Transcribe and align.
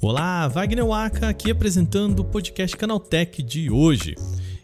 Olá, 0.00 0.48
Wagner 0.48 0.86
Waka 0.86 1.28
aqui 1.28 1.50
apresentando 1.50 2.20
o 2.20 2.24
podcast 2.24 2.76
Canaltech 2.76 3.42
de 3.42 3.70
hoje. 3.70 4.14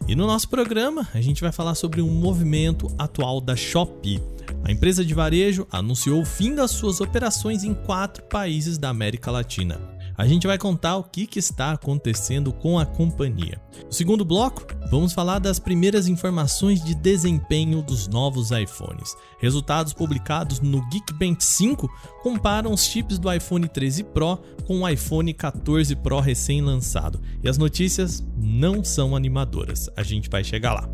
E 0.07 0.15
no 0.15 0.27
nosso 0.27 0.47
programa 0.49 1.07
a 1.13 1.19
gente 1.19 1.41
vai 1.41 1.51
falar 1.51 1.75
sobre 1.75 2.01
um 2.01 2.09
movimento 2.09 2.87
atual 2.97 3.41
da 3.41 3.55
Shopee. 3.55 4.21
A 4.63 4.71
empresa 4.71 5.03
de 5.03 5.13
varejo 5.13 5.67
anunciou 5.71 6.21
o 6.21 6.25
fim 6.25 6.53
das 6.53 6.71
suas 6.71 7.01
operações 7.01 7.63
em 7.63 7.73
quatro 7.73 8.23
países 8.25 8.77
da 8.77 8.89
América 8.89 9.31
Latina. 9.31 9.79
A 10.21 10.27
gente 10.27 10.45
vai 10.45 10.55
contar 10.55 10.97
o 10.97 11.03
que, 11.03 11.25
que 11.25 11.39
está 11.39 11.71
acontecendo 11.71 12.53
com 12.53 12.77
a 12.77 12.85
companhia. 12.85 13.59
No 13.83 13.91
segundo 13.91 14.23
bloco, 14.23 14.67
vamos 14.91 15.13
falar 15.13 15.39
das 15.39 15.57
primeiras 15.57 16.07
informações 16.07 16.79
de 16.83 16.93
desempenho 16.93 17.81
dos 17.81 18.07
novos 18.07 18.51
iPhones. 18.51 19.15
Resultados 19.39 19.93
publicados 19.93 20.59
no 20.59 20.87
Geekbench 20.91 21.43
5 21.43 21.89
comparam 22.21 22.71
os 22.71 22.85
chips 22.85 23.17
do 23.17 23.33
iPhone 23.33 23.67
13 23.67 24.03
Pro 24.03 24.37
com 24.67 24.81
o 24.81 24.87
iPhone 24.87 25.33
14 25.33 25.95
Pro 25.95 26.19
recém-lançado. 26.19 27.19
E 27.43 27.49
as 27.49 27.57
notícias 27.57 28.23
não 28.37 28.83
são 28.83 29.15
animadoras. 29.15 29.89
A 29.97 30.03
gente 30.03 30.29
vai 30.29 30.43
chegar 30.43 30.73
lá. 30.75 30.87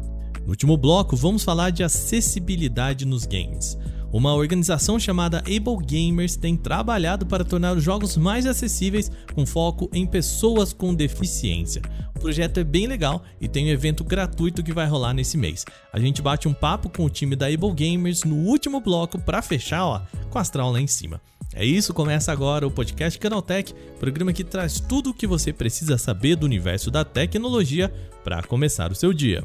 No 0.44 0.52
último 0.52 0.78
bloco, 0.78 1.18
vamos 1.18 1.44
falar 1.44 1.72
de 1.72 1.84
acessibilidade 1.84 3.04
nos 3.04 3.26
games. 3.26 3.78
Uma 4.18 4.34
organização 4.34 5.00
chamada 5.00 5.42
Able 5.42 5.78
Gamers 5.86 6.36
tem 6.36 6.58
trabalhado 6.58 7.24
para 7.24 7.46
tornar 7.46 7.78
os 7.78 7.84
jogos 7.84 8.18
mais 8.18 8.48
acessíveis 8.48 9.12
com 9.36 9.46
foco 9.46 9.88
em 9.94 10.08
pessoas 10.08 10.74
com 10.74 10.92
deficiência. 10.96 11.84
O 12.16 12.20
projeto 12.20 12.60
é 12.60 12.64
bem 12.64 12.88
legal 12.88 13.22
e 13.40 13.48
tem 13.48 13.66
um 13.66 13.70
evento 13.70 14.04
gratuito 14.04 14.64
que 14.64 14.74
vai 14.74 14.88
rolar 14.88 15.14
nesse 15.14 15.38
mês. 15.38 15.64
A 15.94 16.00
gente 16.00 16.20
bate 16.20 16.48
um 16.48 16.54
papo 16.54 16.90
com 16.90 17.06
o 17.06 17.10
time 17.12 17.36
da 17.36 17.46
Able 17.46 17.72
Gamers 17.76 18.24
no 18.24 18.38
último 18.38 18.82
bloco 18.82 19.22
para 19.22 19.40
fechar 19.44 19.86
ó, 19.86 20.02
com 20.32 20.40
a 20.40 20.42
astral 20.42 20.72
lá 20.72 20.82
em 20.82 20.88
cima. 20.88 21.22
É 21.54 21.64
isso, 21.64 21.94
começa 21.94 22.32
agora 22.32 22.66
o 22.66 22.72
podcast 22.72 23.20
Canaltech, 23.20 23.72
programa 24.00 24.34
que 24.34 24.44
traz 24.44 24.80
tudo 24.80 25.12
o 25.12 25.14
que 25.14 25.28
você 25.28 25.54
precisa 25.54 25.96
saber 25.96 26.36
do 26.36 26.48
universo 26.48 26.90
da 26.90 27.06
tecnologia 27.06 27.94
para 28.24 28.42
começar 28.42 28.92
o 28.92 28.96
seu 28.96 29.14
dia. 29.14 29.44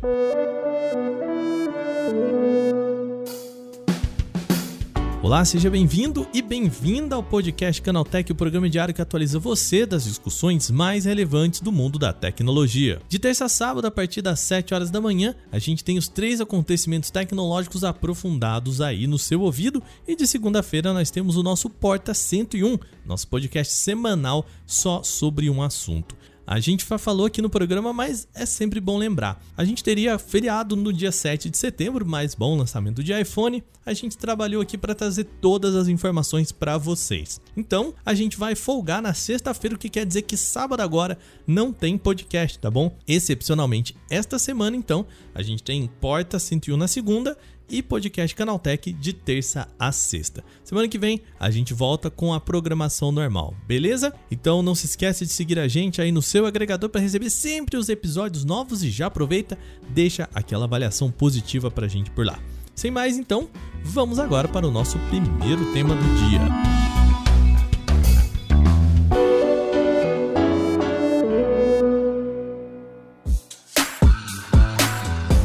Olá, 5.22 5.44
seja 5.44 5.70
bem-vindo 5.70 6.26
e 6.34 6.42
bem-vinda 6.42 7.14
ao 7.14 7.22
podcast 7.22 7.80
Canaltech, 7.80 8.32
o 8.32 8.34
programa 8.34 8.68
diário 8.68 8.92
que 8.92 9.00
atualiza 9.00 9.38
você 9.38 9.86
das 9.86 10.02
discussões 10.02 10.68
mais 10.68 11.04
relevantes 11.04 11.60
do 11.60 11.70
mundo 11.70 11.96
da 11.96 12.12
tecnologia. 12.12 13.00
De 13.08 13.20
terça 13.20 13.44
a 13.44 13.48
sábado, 13.48 13.86
a 13.86 13.90
partir 13.90 14.20
das 14.20 14.40
7 14.40 14.74
horas 14.74 14.90
da 14.90 15.00
manhã, 15.00 15.32
a 15.52 15.60
gente 15.60 15.84
tem 15.84 15.96
os 15.96 16.08
três 16.08 16.40
acontecimentos 16.40 17.08
tecnológicos 17.08 17.84
aprofundados 17.84 18.80
aí 18.80 19.06
no 19.06 19.16
seu 19.16 19.42
ouvido 19.42 19.80
e 20.08 20.16
de 20.16 20.26
segunda-feira 20.26 20.92
nós 20.92 21.08
temos 21.08 21.36
o 21.36 21.42
nosso 21.44 21.70
Porta 21.70 22.12
101, 22.12 22.76
nosso 23.06 23.28
podcast 23.28 23.72
semanal 23.74 24.44
só 24.66 25.04
sobre 25.04 25.48
um 25.48 25.62
assunto. 25.62 26.16
A 26.52 26.60
gente 26.60 26.84
falou 26.84 27.24
aqui 27.24 27.40
no 27.40 27.48
programa, 27.48 27.94
mas 27.94 28.28
é 28.34 28.44
sempre 28.44 28.78
bom 28.78 28.98
lembrar. 28.98 29.42
A 29.56 29.64
gente 29.64 29.82
teria 29.82 30.18
feriado 30.18 30.76
no 30.76 30.92
dia 30.92 31.10
7 31.10 31.48
de 31.48 31.56
setembro, 31.56 32.04
mais 32.04 32.34
bom 32.34 32.54
lançamento 32.54 33.02
de 33.02 33.18
iPhone. 33.18 33.64
A 33.86 33.94
gente 33.94 34.18
trabalhou 34.18 34.60
aqui 34.60 34.76
para 34.76 34.94
trazer 34.94 35.24
todas 35.40 35.74
as 35.74 35.88
informações 35.88 36.52
para 36.52 36.76
vocês. 36.76 37.40
Então, 37.56 37.94
a 38.04 38.12
gente 38.12 38.36
vai 38.36 38.54
folgar 38.54 39.00
na 39.00 39.14
sexta-feira, 39.14 39.76
o 39.76 39.78
que 39.78 39.88
quer 39.88 40.04
dizer 40.04 40.22
que 40.22 40.36
sábado 40.36 40.82
agora 40.82 41.16
não 41.46 41.72
tem 41.72 41.96
podcast, 41.96 42.58
tá 42.58 42.70
bom? 42.70 42.94
Excepcionalmente, 43.08 43.96
esta 44.10 44.38
semana 44.38 44.76
então, 44.76 45.06
a 45.34 45.40
gente 45.40 45.62
tem 45.62 45.90
Porta 46.02 46.38
101 46.38 46.76
na 46.76 46.86
segunda 46.86 47.34
e 47.70 47.82
podcast 47.82 48.34
Canaltech 48.34 48.92
de 48.92 49.12
terça 49.12 49.68
a 49.78 49.92
sexta. 49.92 50.44
Semana 50.64 50.88
que 50.88 50.98
vem 50.98 51.22
a 51.38 51.50
gente 51.50 51.72
volta 51.72 52.10
com 52.10 52.32
a 52.32 52.40
programação 52.40 53.12
normal, 53.12 53.54
beleza? 53.66 54.12
Então 54.30 54.62
não 54.62 54.74
se 54.74 54.86
esquece 54.86 55.24
de 55.24 55.32
seguir 55.32 55.58
a 55.58 55.68
gente 55.68 56.00
aí 56.00 56.12
no 56.12 56.22
seu 56.22 56.46
agregador 56.46 56.90
para 56.90 57.00
receber 57.00 57.30
sempre 57.30 57.76
os 57.76 57.88
episódios 57.88 58.44
novos 58.44 58.82
e 58.82 58.90
já 58.90 59.06
aproveita, 59.06 59.58
deixa 59.90 60.28
aquela 60.34 60.64
avaliação 60.64 61.10
positiva 61.10 61.70
pra 61.70 61.88
gente 61.88 62.10
por 62.10 62.26
lá. 62.26 62.38
Sem 62.74 62.90
mais 62.90 63.16
então, 63.16 63.48
vamos 63.84 64.18
agora 64.18 64.48
para 64.48 64.66
o 64.66 64.70
nosso 64.70 64.98
primeiro 65.10 65.72
tema 65.72 65.94
do 65.94 66.28
dia. 66.28 66.81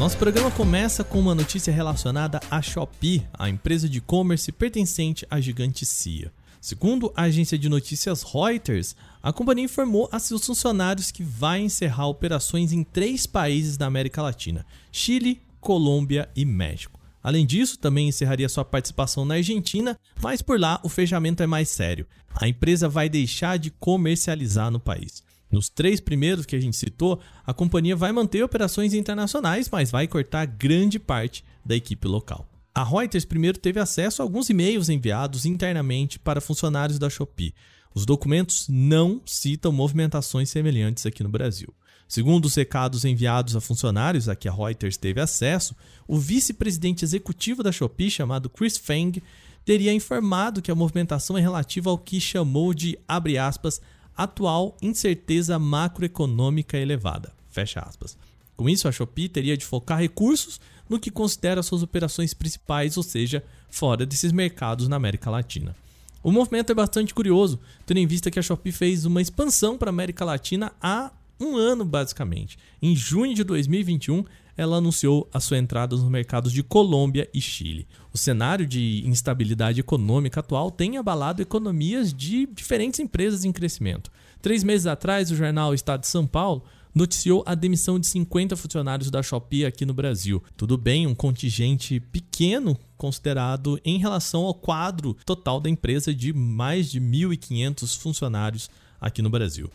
Nosso 0.07 0.19
programa 0.19 0.50
começa 0.50 1.03
com 1.03 1.19
uma 1.19 1.35
notícia 1.35 1.73
relacionada 1.73 2.40
à 2.50 2.62
Shopee, 2.62 3.28
a 3.34 3.50
empresa 3.50 3.90
de 3.90 3.97
e-commerce 3.97 4.50
pertencente 4.53 5.28
à 5.29 5.41
gigante 5.41 5.85
CIA. 5.85 6.31
Segundo 6.62 7.12
a 7.13 7.23
agência 7.23 7.57
de 7.57 7.68
notícias 7.68 8.23
Reuters, 8.23 8.95
a 9.22 9.34
companhia 9.34 9.66
informou 9.66 10.07
a 10.09 10.18
seus 10.18 10.45
funcionários 10.45 11.12
que 11.12 11.23
vai 11.23 11.59
encerrar 11.59 12.07
operações 12.07 12.72
em 12.72 12.85
três 12.85 13.28
países 13.28 13.75
da 13.75 13.85
América 13.85 14.22
Latina: 14.22 14.66
Chile, 14.94 15.41
Colômbia 15.59 16.29
e 16.34 16.45
México. 16.45 16.97
Além 17.22 17.45
disso, 17.45 17.78
também 17.78 18.07
encerraria 18.07 18.47
sua 18.47 18.63
participação 18.63 19.25
na 19.25 19.35
Argentina, 19.35 20.00
mas 20.22 20.41
por 20.41 20.57
lá 20.57 20.79
o 20.85 20.88
fechamento 20.88 21.44
é 21.44 21.47
mais 21.47 21.68
sério. 21.68 22.07
A 22.34 22.47
empresa 22.47 22.88
vai 22.88 23.09
deixar 23.09 23.57
de 23.57 23.72
comercializar 23.72 24.72
no 24.72 24.79
país. 24.79 25.22
Nos 25.51 25.69
três 25.69 25.99
primeiros 25.99 26.45
que 26.45 26.55
a 26.55 26.59
gente 26.59 26.75
citou, 26.75 27.19
a 27.45 27.53
companhia 27.53 27.95
vai 27.95 28.11
manter 28.11 28.43
operações 28.43 28.93
internacionais, 28.93 29.69
mas 29.69 29.89
vai 29.89 30.07
cortar 30.07 30.45
grande 30.45 30.99
parte 30.99 31.43
da 31.65 31.75
equipe 31.75 32.07
local. 32.07 32.47
A 32.75 32.83
Reuters 32.83 33.25
primeiro 33.25 33.57
teve 33.57 33.79
acesso 33.79 34.21
a 34.21 34.25
alguns 34.25 34.49
e-mails 34.49 34.89
enviados 34.89 35.45
internamente 35.45 36.19
para 36.19 36.41
funcionários 36.41 36.99
da 36.99 37.09
Shopee. 37.09 37.55
Os 37.95 38.05
documentos 38.05 38.67
não 38.69 39.21
citam 39.25 39.71
movimentações 39.71 40.49
semelhantes 40.49 41.05
aqui 41.05 41.23
no 41.23 41.29
Brasil. 41.29 41.73
Segundo 42.07 42.45
os 42.45 42.55
recados 42.55 43.03
enviados 43.03 43.55
a 43.55 43.61
funcionários 43.61 44.29
a 44.29 44.35
que 44.35 44.47
a 44.47 44.51
Reuters 44.51 44.95
teve 44.95 45.19
acesso, 45.19 45.75
o 46.07 46.17
vice-presidente 46.17 47.03
executivo 47.03 47.63
da 47.63 47.71
Shopee, 47.71 48.11
chamado 48.11 48.49
Chris 48.49 48.77
Feng, 48.77 49.21
teria 49.65 49.91
informado 49.91 50.61
que 50.61 50.71
a 50.71 50.75
movimentação 50.75 51.37
é 51.37 51.41
relativa 51.41 51.89
ao 51.89 51.97
que 51.97 52.21
chamou 52.21 52.73
de, 52.73 52.97
abre 53.07 53.37
aspas, 53.37 53.81
atual 54.17 54.75
incerteza 54.81 55.59
macroeconômica 55.59 56.78
elevada. 56.78 57.31
Fecha 57.51 57.79
aspas. 57.79 58.17
Com 58.55 58.67
isso, 58.67 58.88
a 58.88 58.91
Shopee 58.91 59.29
teria 59.29 59.55
de 59.55 59.66
focar 59.66 60.00
recursos 60.00 60.59
no 60.89 61.00
que 61.00 61.11
considera 61.11 61.61
suas 61.61 61.83
operações 61.83 62.33
principais, 62.33 62.97
ou 62.97 63.03
seja, 63.03 63.44
fora 63.69 64.06
desses 64.06 64.31
mercados 64.31 64.88
na 64.88 64.95
América 64.95 65.29
Latina. 65.29 65.75
O 66.23 66.31
movimento 66.31 66.72
é 66.72 66.75
bastante 66.75 67.13
curioso, 67.13 67.59
tendo 67.85 68.00
em 68.00 68.07
vista 68.07 68.31
que 68.31 68.39
a 68.39 68.41
Shopee 68.41 68.72
fez 68.72 69.06
uma 69.06 69.22
expansão 69.22 69.77
para 69.77 69.89
a 69.89 69.94
América 69.94 70.25
Latina 70.25 70.73
há 70.81 71.11
um 71.39 71.56
ano, 71.56 71.85
basicamente. 71.85 72.57
Em 72.81 72.95
junho 72.95 73.35
de 73.35 73.44
2021, 73.44 74.25
ela 74.57 74.78
anunciou 74.78 75.29
a 75.31 75.40
sua 75.40 75.57
entrada 75.57 75.95
nos 75.95 76.09
mercados 76.09 76.51
de 76.51 76.63
Colômbia 76.63 77.29
e 77.34 77.40
Chile. 77.40 77.88
O 78.12 78.18
cenário 78.18 78.66
de 78.66 79.03
instabilidade 79.06 79.79
econômica 79.79 80.40
atual 80.40 80.72
tem 80.72 80.97
abalado 80.97 81.41
economias 81.41 82.12
de 82.12 82.47
diferentes 82.47 83.00
empresas 83.00 83.45
em 83.45 83.51
crescimento. 83.51 84.12
Três 84.41 84.63
meses 84.63 84.88
atrás, 84.88 85.29
o 85.29 85.35
jornal 85.35 85.73
Estado 85.73 86.01
de 86.01 86.07
São 86.07 86.25
Paulo 86.25 86.63
noticiou 86.94 87.44
a 87.45 87.53
demissão 87.53 88.00
de 88.00 88.07
50 88.07 88.56
funcionários 88.56 89.12
da 89.12 89.22
Shopee 89.22 89.66
aqui 89.66 89.85
no 89.85 89.94
Brasil. 89.94 90.44
Tudo 90.56 90.78
bem, 90.78 91.06
um 91.06 91.13
contingente 91.13 92.00
pequeno 92.00 92.75
considerado 92.97 93.79
em 93.85 94.00
relação 94.00 94.44
ao 94.44 94.53
quadro 94.56 95.16
total 95.25 95.59
da 95.59 95.69
empresa 95.69 96.12
de 96.12 96.34
mais 96.34 96.89
de 96.89 97.00
1.500 97.00 97.97
funcionários 98.00 98.69
aqui 99.00 99.22
no 99.22 99.29
Brasil. 99.29 99.69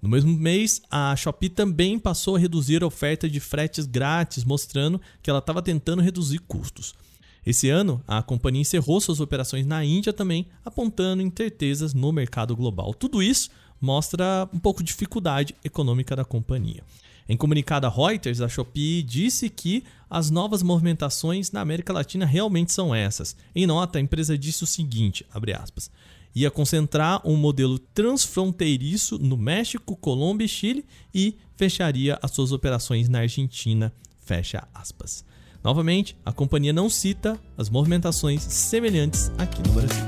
No 0.00 0.08
mesmo 0.08 0.32
mês, 0.32 0.82
a 0.90 1.14
Shopee 1.16 1.48
também 1.48 1.98
passou 1.98 2.36
a 2.36 2.38
reduzir 2.38 2.82
a 2.82 2.86
oferta 2.86 3.28
de 3.28 3.40
fretes 3.40 3.86
grátis, 3.86 4.44
mostrando 4.44 5.00
que 5.22 5.30
ela 5.30 5.38
estava 5.38 5.62
tentando 5.62 6.02
reduzir 6.02 6.38
custos. 6.40 6.94
Esse 7.44 7.68
ano, 7.70 8.02
a 8.06 8.22
companhia 8.22 8.62
encerrou 8.62 9.00
suas 9.00 9.20
operações 9.20 9.64
na 9.64 9.84
Índia 9.84 10.12
também, 10.12 10.46
apontando 10.64 11.22
incertezas 11.22 11.94
no 11.94 12.12
mercado 12.12 12.56
global. 12.56 12.92
Tudo 12.92 13.22
isso 13.22 13.50
mostra 13.80 14.48
um 14.52 14.58
pouco 14.58 14.82
de 14.82 14.88
dificuldade 14.88 15.54
econômica 15.64 16.16
da 16.16 16.24
companhia. 16.24 16.82
Em 17.28 17.36
comunicado 17.36 17.86
a 17.86 17.90
Reuters, 17.90 18.40
a 18.40 18.48
Shopee 18.48 19.02
disse 19.02 19.50
que 19.50 19.82
as 20.08 20.30
novas 20.30 20.62
movimentações 20.62 21.50
na 21.50 21.60
América 21.60 21.92
Latina 21.92 22.24
realmente 22.24 22.72
são 22.72 22.94
essas. 22.94 23.36
Em 23.54 23.66
nota, 23.66 23.98
a 23.98 24.00
empresa 24.00 24.38
disse 24.38 24.62
o 24.62 24.66
seguinte, 24.66 25.26
aspas, 25.60 25.90
ia 26.34 26.50
concentrar 26.50 27.20
um 27.24 27.36
modelo 27.36 27.78
transfronteiriço 27.78 29.18
no 29.18 29.36
México, 29.36 29.96
Colômbia 29.96 30.44
e 30.44 30.48
Chile 30.48 30.84
e 31.14 31.36
fecharia 31.56 32.18
as 32.22 32.30
suas 32.30 32.52
operações 32.52 33.08
na 33.08 33.20
Argentina. 33.20 33.92
Fecha 34.20 34.66
aspas. 34.74 35.24
Novamente, 35.62 36.16
a 36.24 36.32
companhia 36.32 36.72
não 36.72 36.88
cita 36.88 37.40
as 37.56 37.68
movimentações 37.68 38.42
semelhantes 38.42 39.32
aqui 39.38 39.60
no 39.66 39.74
Brasil. 39.74 40.04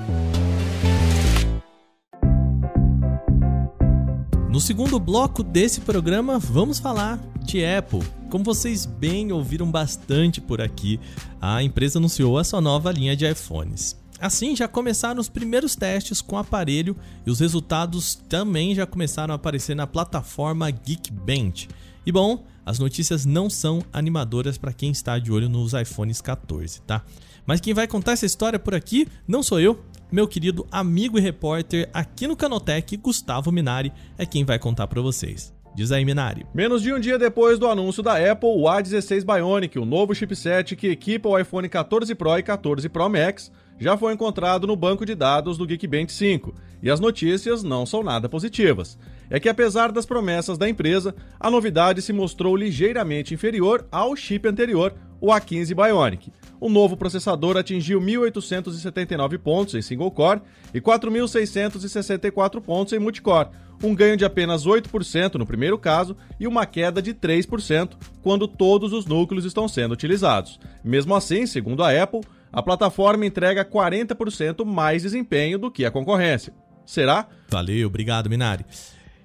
No 4.50 4.60
segundo 4.60 4.98
bloco 4.98 5.42
desse 5.42 5.80
programa, 5.82 6.38
vamos 6.38 6.78
falar 6.78 7.18
de 7.44 7.64
Apple 7.64 8.02
Como 8.30 8.44
vocês 8.44 8.84
bem 8.84 9.30
ouviram 9.32 9.70
bastante 9.70 10.40
por 10.40 10.60
aqui, 10.60 10.98
a 11.40 11.62
empresa 11.62 11.98
anunciou 11.98 12.36
a 12.38 12.44
sua 12.44 12.60
nova 12.60 12.92
linha 12.92 13.16
de 13.16 13.24
iPhones. 13.30 13.96
Assim, 14.20 14.56
já 14.56 14.66
começaram 14.66 15.20
os 15.20 15.28
primeiros 15.28 15.76
testes 15.76 16.20
com 16.20 16.36
o 16.36 16.38
aparelho 16.38 16.96
e 17.24 17.30
os 17.30 17.38
resultados 17.40 18.16
também 18.28 18.74
já 18.74 18.86
começaram 18.86 19.32
a 19.32 19.36
aparecer 19.36 19.76
na 19.76 19.86
plataforma 19.86 20.70
Geekbench. 20.70 21.68
E 22.04 22.10
bom, 22.10 22.44
as 22.66 22.78
notícias 22.78 23.24
não 23.24 23.48
são 23.48 23.82
animadoras 23.92 24.58
para 24.58 24.72
quem 24.72 24.90
está 24.90 25.18
de 25.18 25.30
olho 25.30 25.48
nos 25.48 25.72
iPhones 25.72 26.20
14, 26.20 26.80
tá? 26.82 27.02
Mas 27.46 27.60
quem 27.60 27.72
vai 27.72 27.86
contar 27.86 28.12
essa 28.12 28.26
história 28.26 28.58
por 28.58 28.74
aqui 28.74 29.06
não 29.26 29.42
sou 29.42 29.60
eu, 29.60 29.82
meu 30.10 30.26
querido 30.26 30.66
amigo 30.70 31.18
e 31.18 31.20
repórter 31.20 31.88
aqui 31.94 32.26
no 32.26 32.36
Canotech, 32.36 32.96
Gustavo 32.96 33.52
Minari, 33.52 33.92
é 34.18 34.26
quem 34.26 34.44
vai 34.44 34.58
contar 34.58 34.86
para 34.86 35.00
vocês. 35.00 35.52
Diz 35.74 35.92
aí, 35.92 36.04
Minari. 36.04 36.44
Menos 36.52 36.82
de 36.82 36.92
um 36.92 36.98
dia 36.98 37.18
depois 37.18 37.58
do 37.58 37.68
anúncio 37.68 38.02
da 38.02 38.14
Apple, 38.14 38.48
o 38.48 38.64
A16 38.64 39.24
Bionic, 39.24 39.78
o 39.78 39.84
novo 39.84 40.14
chipset 40.14 40.74
que 40.74 40.88
equipa 40.88 41.28
o 41.28 41.38
iPhone 41.38 41.68
14 41.68 42.14
Pro 42.14 42.36
e 42.36 42.42
14 42.42 42.88
Pro 42.88 43.08
Max, 43.08 43.52
já 43.78 43.96
foi 43.96 44.12
encontrado 44.12 44.66
no 44.66 44.76
banco 44.76 45.06
de 45.06 45.14
dados 45.14 45.56
do 45.56 45.66
Geekbench 45.66 46.12
5, 46.12 46.54
e 46.82 46.90
as 46.90 47.00
notícias 47.00 47.62
não 47.62 47.84
são 47.84 48.02
nada 48.02 48.28
positivas. 48.28 48.98
É 49.30 49.38
que 49.38 49.48
apesar 49.48 49.92
das 49.92 50.06
promessas 50.06 50.56
da 50.56 50.68
empresa, 50.68 51.14
a 51.38 51.50
novidade 51.50 52.02
se 52.02 52.12
mostrou 52.12 52.56
ligeiramente 52.56 53.34
inferior 53.34 53.86
ao 53.90 54.16
chip 54.16 54.48
anterior, 54.48 54.94
o 55.20 55.28
A15 55.28 55.74
Bionic. 55.74 56.32
O 56.60 56.68
novo 56.68 56.96
processador 56.96 57.56
atingiu 57.56 58.00
1.879 58.00 59.38
pontos 59.38 59.74
em 59.74 59.82
single 59.82 60.10
core 60.10 60.40
e 60.74 60.80
4.664 60.80 62.60
pontos 62.60 62.92
em 62.92 62.98
multicore, 62.98 63.50
um 63.82 63.94
ganho 63.94 64.16
de 64.16 64.24
apenas 64.24 64.66
8% 64.66 65.34
no 65.34 65.46
primeiro 65.46 65.78
caso 65.78 66.16
e 66.38 66.46
uma 66.46 66.66
queda 66.66 67.00
de 67.00 67.14
3% 67.14 67.90
quando 68.22 68.48
todos 68.48 68.92
os 68.92 69.06
núcleos 69.06 69.44
estão 69.44 69.68
sendo 69.68 69.92
utilizados. 69.92 70.58
Mesmo 70.82 71.14
assim, 71.14 71.46
segundo 71.46 71.84
a 71.84 72.02
Apple, 72.02 72.22
a 72.52 72.62
plataforma 72.62 73.26
entrega 73.26 73.64
40% 73.64 74.64
mais 74.64 75.02
desempenho 75.02 75.58
do 75.58 75.70
que 75.70 75.84
a 75.84 75.90
concorrência. 75.90 76.52
Será? 76.84 77.28
Valeu, 77.48 77.86
obrigado, 77.86 78.30
Minari. 78.30 78.64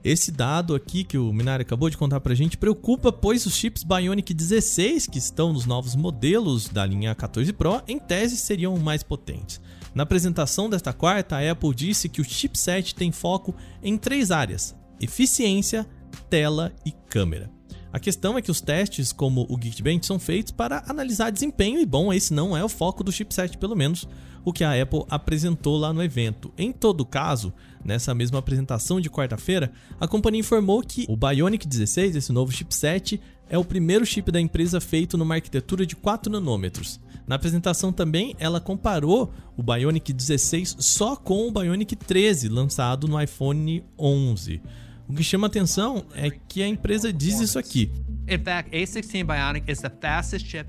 Esse 0.03 0.33
dado 0.33 0.75
aqui 0.75 1.05
que 1.05 1.17
o 1.17 1.31
Minari 1.31 1.61
acabou 1.61 1.89
de 1.89 1.95
contar 1.95 2.19
pra 2.19 2.35
gente 2.35 2.57
preocupa, 2.57 3.09
pois 3.09 3.45
os 3.45 3.55
chips 3.55 3.83
Bionic 3.83 4.33
16 4.33 5.07
que 5.07 5.17
estão 5.17 5.53
nos 5.53 5.65
novos 5.65 5.95
modelos 5.95 6.67
da 6.67 6.85
linha 6.85 7.15
14 7.15 7.53
Pro, 7.53 7.81
em 7.87 7.97
tese, 7.97 8.35
seriam 8.35 8.75
mais 8.77 9.01
potentes. 9.01 9.61
Na 9.95 10.03
apresentação 10.03 10.69
desta 10.69 10.91
quarta, 10.91 11.37
a 11.37 11.51
Apple 11.51 11.73
disse 11.73 12.09
que 12.09 12.19
o 12.19 12.23
chipset 12.25 12.93
tem 12.93 13.13
foco 13.13 13.55
em 13.81 13.97
três 13.97 14.29
áreas: 14.29 14.75
eficiência, 14.99 15.87
tela 16.29 16.73
e 16.85 16.91
câmera. 16.91 17.49
A 17.93 17.99
questão 17.99 18.35
é 18.35 18.41
que 18.41 18.49
os 18.49 18.59
testes, 18.59 19.13
como 19.13 19.45
o 19.47 19.55
Geekbench, 19.55 20.07
são 20.07 20.17
feitos 20.17 20.51
para 20.51 20.83
analisar 20.87 21.29
desempenho 21.29 21.79
e 21.79 21.85
bom, 21.85 22.11
esse 22.11 22.33
não 22.33 22.57
é 22.57 22.63
o 22.63 22.67
foco 22.67 23.03
do 23.03 23.11
chipset, 23.11 23.55
pelo 23.55 23.75
menos 23.75 24.07
o 24.43 24.51
que 24.51 24.63
a 24.63 24.81
Apple 24.81 25.05
apresentou 25.11 25.77
lá 25.77 25.93
no 25.93 26.01
evento. 26.01 26.51
Em 26.57 26.71
todo 26.71 27.05
caso, 27.05 27.53
nessa 27.85 28.11
mesma 28.15 28.39
apresentação 28.39 28.99
de 28.99 29.11
quarta-feira, 29.11 29.71
a 29.99 30.07
companhia 30.07 30.39
informou 30.39 30.81
que 30.81 31.05
o 31.07 31.15
Bionic 31.15 31.67
16, 31.67 32.15
esse 32.15 32.33
novo 32.33 32.51
chipset, 32.51 33.21
é 33.47 33.59
o 33.59 33.63
primeiro 33.63 34.07
chip 34.07 34.31
da 34.31 34.41
empresa 34.41 34.81
feito 34.81 35.15
numa 35.15 35.35
arquitetura 35.35 35.85
de 35.85 35.95
4 35.95 36.31
nanômetros. 36.31 36.99
Na 37.27 37.35
apresentação 37.35 37.93
também, 37.93 38.35
ela 38.39 38.59
comparou 38.59 39.31
o 39.55 39.61
Bionic 39.61 40.11
16 40.11 40.77
só 40.79 41.15
com 41.15 41.47
o 41.47 41.51
Bionic 41.51 41.95
13, 41.95 42.49
lançado 42.49 43.07
no 43.07 43.21
iPhone 43.21 43.83
11. 43.99 44.61
O 45.07 45.13
que 45.13 45.23
chama 45.23 45.47
atenção 45.47 46.05
é 46.15 46.29
que 46.29 46.63
a 46.63 46.67
empresa 46.67 47.11
diz 47.11 47.39
isso 47.39 47.59
aqui. 47.59 47.91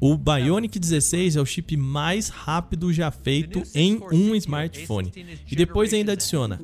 O 0.00 0.16
Bionic 0.18 0.76
16 0.78 1.36
é 1.36 1.40
o 1.40 1.46
chip 1.46 1.76
mais 1.76 2.28
rápido 2.28 2.92
já 2.92 3.10
feito 3.12 3.62
em 3.74 4.00
um 4.12 4.34
smartphone. 4.34 5.12
E 5.50 5.54
depois 5.54 5.94
ainda 5.94 6.12
adiciona. 6.12 6.60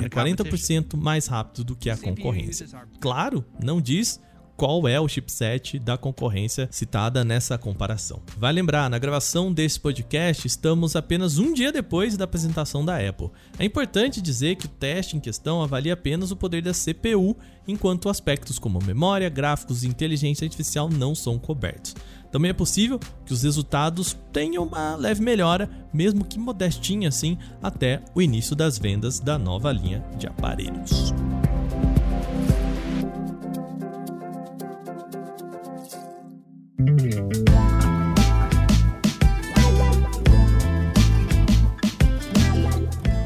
É 0.00 0.08
40% 0.08 0.96
mais 0.96 1.26
rápido 1.28 1.62
do 1.64 1.76
que 1.76 1.88
a 1.88 1.96
concorrência. 1.96 2.66
Claro, 2.98 3.44
não 3.62 3.80
diz 3.80 4.20
qual 4.60 4.86
é 4.86 5.00
o 5.00 5.08
chipset 5.08 5.78
da 5.78 5.96
concorrência 5.96 6.68
citada 6.70 7.24
nessa 7.24 7.56
comparação. 7.56 8.20
Vai 8.36 8.52
lembrar, 8.52 8.90
na 8.90 8.98
gravação 8.98 9.50
desse 9.50 9.80
podcast 9.80 10.46
estamos 10.46 10.94
apenas 10.94 11.38
um 11.38 11.54
dia 11.54 11.72
depois 11.72 12.14
da 12.14 12.26
apresentação 12.26 12.84
da 12.84 12.98
Apple. 12.98 13.30
É 13.58 13.64
importante 13.64 14.20
dizer 14.20 14.56
que 14.56 14.66
o 14.66 14.68
teste 14.68 15.16
em 15.16 15.20
questão 15.20 15.62
avalia 15.62 15.94
apenas 15.94 16.30
o 16.30 16.36
poder 16.36 16.60
da 16.60 16.74
CPU, 16.74 17.34
enquanto 17.66 18.10
aspectos 18.10 18.58
como 18.58 18.84
memória, 18.84 19.30
gráficos 19.30 19.82
e 19.82 19.88
inteligência 19.88 20.44
artificial 20.44 20.90
não 20.90 21.14
são 21.14 21.38
cobertos. 21.38 21.94
Também 22.30 22.50
é 22.50 22.54
possível 22.54 23.00
que 23.24 23.32
os 23.32 23.42
resultados 23.42 24.14
tenham 24.30 24.62
uma 24.64 24.94
leve 24.94 25.22
melhora, 25.22 25.70
mesmo 25.90 26.22
que 26.22 26.38
modestinha 26.38 27.08
assim, 27.08 27.38
até 27.62 28.02
o 28.14 28.20
início 28.20 28.54
das 28.54 28.76
vendas 28.76 29.20
da 29.20 29.38
nova 29.38 29.72
linha 29.72 30.04
de 30.18 30.26
aparelhos. 30.26 31.14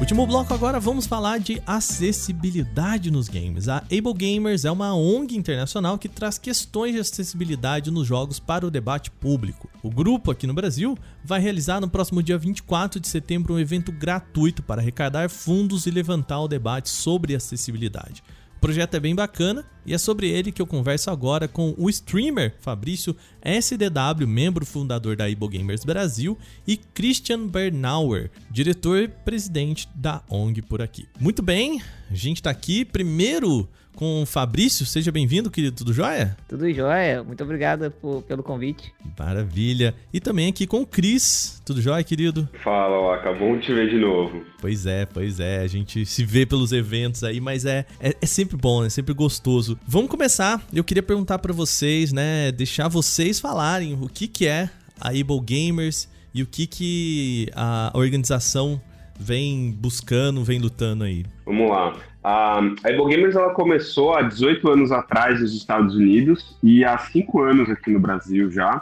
Último 0.05 0.27
bloco 0.27 0.53
agora 0.53 0.79
vamos 0.79 1.07
falar 1.07 1.39
de 1.39 1.61
acessibilidade 1.65 3.09
nos 3.09 3.27
games. 3.27 3.67
A 3.67 3.77
Able 3.77 4.13
Gamers 4.13 4.63
é 4.63 4.71
uma 4.71 4.93
ONG 4.93 5.35
internacional 5.35 5.97
que 5.97 6.07
traz 6.07 6.37
questões 6.37 6.93
de 6.93 6.99
acessibilidade 6.99 7.89
nos 7.89 8.07
jogos 8.07 8.39
para 8.39 8.67
o 8.67 8.71
debate 8.71 9.09
público. 9.09 9.69
O 9.81 9.89
grupo 9.89 10.31
aqui 10.31 10.45
no 10.45 10.53
Brasil 10.53 10.97
vai 11.23 11.39
realizar 11.39 11.81
no 11.81 11.89
próximo 11.89 12.21
dia 12.21 12.37
24 12.37 12.99
de 12.99 13.07
setembro 13.07 13.55
um 13.55 13.59
evento 13.59 13.91
gratuito 13.91 14.61
para 14.61 14.79
arrecadar 14.79 15.29
fundos 15.29 15.85
e 15.85 15.91
levantar 15.91 16.39
o 16.39 16.47
debate 16.47 16.89
sobre 16.89 17.35
acessibilidade 17.35 18.21
projeto 18.65 18.95
é 18.95 18.99
bem 18.99 19.13
bacana 19.13 19.63
e 19.85 19.93
é 19.93 19.97
sobre 19.99 20.27
ele 20.27 20.51
que 20.51 20.59
eu 20.59 20.65
converso 20.65 21.11
agora 21.11 21.47
com 21.47 21.75
o 21.77 21.87
streamer 21.87 22.55
Fabrício 22.61 23.15
SDW, 23.39 24.27
membro 24.27 24.65
fundador 24.65 25.15
da 25.15 25.29
Ibo 25.29 25.47
Gamers 25.47 25.85
Brasil, 25.85 26.35
e 26.65 26.75
Christian 26.75 27.45
Bernauer, 27.45 28.31
diretor 28.49 29.03
e 29.03 29.07
presidente 29.07 29.87
da 29.93 30.23
ONG 30.27 30.63
por 30.63 30.81
aqui. 30.81 31.07
Muito 31.19 31.43
bem, 31.43 31.79
a 32.09 32.15
gente 32.15 32.37
está 32.37 32.49
aqui 32.49 32.83
primeiro 32.83 33.69
com 33.95 34.21
o 34.21 34.25
Fabrício. 34.25 34.85
Seja 34.85 35.11
bem-vindo, 35.11 35.49
querido. 35.49 35.75
Tudo 35.75 35.93
jóia? 35.93 36.35
Tudo 36.47 36.71
jóia. 36.71 37.23
Muito 37.23 37.43
obrigado 37.43 37.89
por, 37.89 38.21
pelo 38.23 38.43
convite. 38.43 38.93
Maravilha. 39.17 39.95
E 40.13 40.19
também 40.19 40.49
aqui 40.49 40.67
com 40.67 40.81
o 40.81 40.85
Cris. 40.85 41.61
Tudo 41.65 41.81
jóia, 41.81 42.03
querido? 42.03 42.47
Fala, 42.63 43.15
Waka. 43.15 43.33
Bom 43.33 43.57
te 43.59 43.73
ver 43.73 43.89
de 43.89 43.97
novo. 43.97 44.43
Pois 44.59 44.85
é, 44.85 45.05
pois 45.05 45.39
é. 45.39 45.59
A 45.59 45.67
gente 45.67 46.05
se 46.05 46.25
vê 46.25 46.45
pelos 46.45 46.71
eventos 46.71 47.23
aí, 47.23 47.39
mas 47.39 47.65
é, 47.65 47.85
é, 47.99 48.15
é 48.21 48.25
sempre 48.25 48.57
bom, 48.57 48.83
é 48.83 48.89
sempre 48.89 49.13
gostoso. 49.13 49.79
Vamos 49.87 50.09
começar. 50.09 50.61
Eu 50.73 50.83
queria 50.83 51.03
perguntar 51.03 51.39
para 51.39 51.53
vocês, 51.53 52.11
né? 52.11 52.51
Deixar 52.51 52.87
vocês 52.87 53.39
falarem 53.39 53.97
o 53.99 54.09
que, 54.09 54.27
que 54.27 54.45
é 54.45 54.69
a 54.99 55.09
Able 55.09 55.39
Gamers 55.41 56.09
e 56.33 56.43
o 56.43 56.45
que, 56.45 56.67
que 56.67 57.49
a 57.55 57.91
organização 57.93 58.81
vem 59.19 59.71
buscando, 59.71 60.43
vem 60.43 60.59
lutando 60.59 61.03
aí. 61.03 61.25
Vamos 61.45 61.69
lá. 61.69 61.95
A, 62.27 62.57
a 62.57 63.07
Gamers 63.07 63.35
ela 63.35 63.51
começou 63.51 64.15
há 64.15 64.23
18 64.23 64.67
anos 64.67 64.91
atrás 64.91 65.41
nos 65.41 65.55
Estados 65.55 65.93
Unidos 65.93 66.57
e 66.63 66.83
há 66.83 66.97
5 66.97 67.39
anos 67.39 67.69
aqui 67.69 67.91
no 67.91 67.99
Brasil 67.99 68.49
já, 68.49 68.81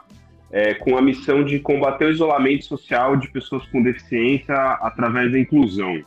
é, 0.50 0.74
com 0.76 0.98
a 0.98 1.02
missão 1.02 1.44
de 1.44 1.60
combater 1.60 2.06
o 2.06 2.12
isolamento 2.12 2.64
social 2.64 3.18
de 3.18 3.30
pessoas 3.30 3.66
com 3.66 3.84
deficiência 3.84 4.56
através 4.56 5.30
da 5.30 5.38
inclusão. 5.38 6.02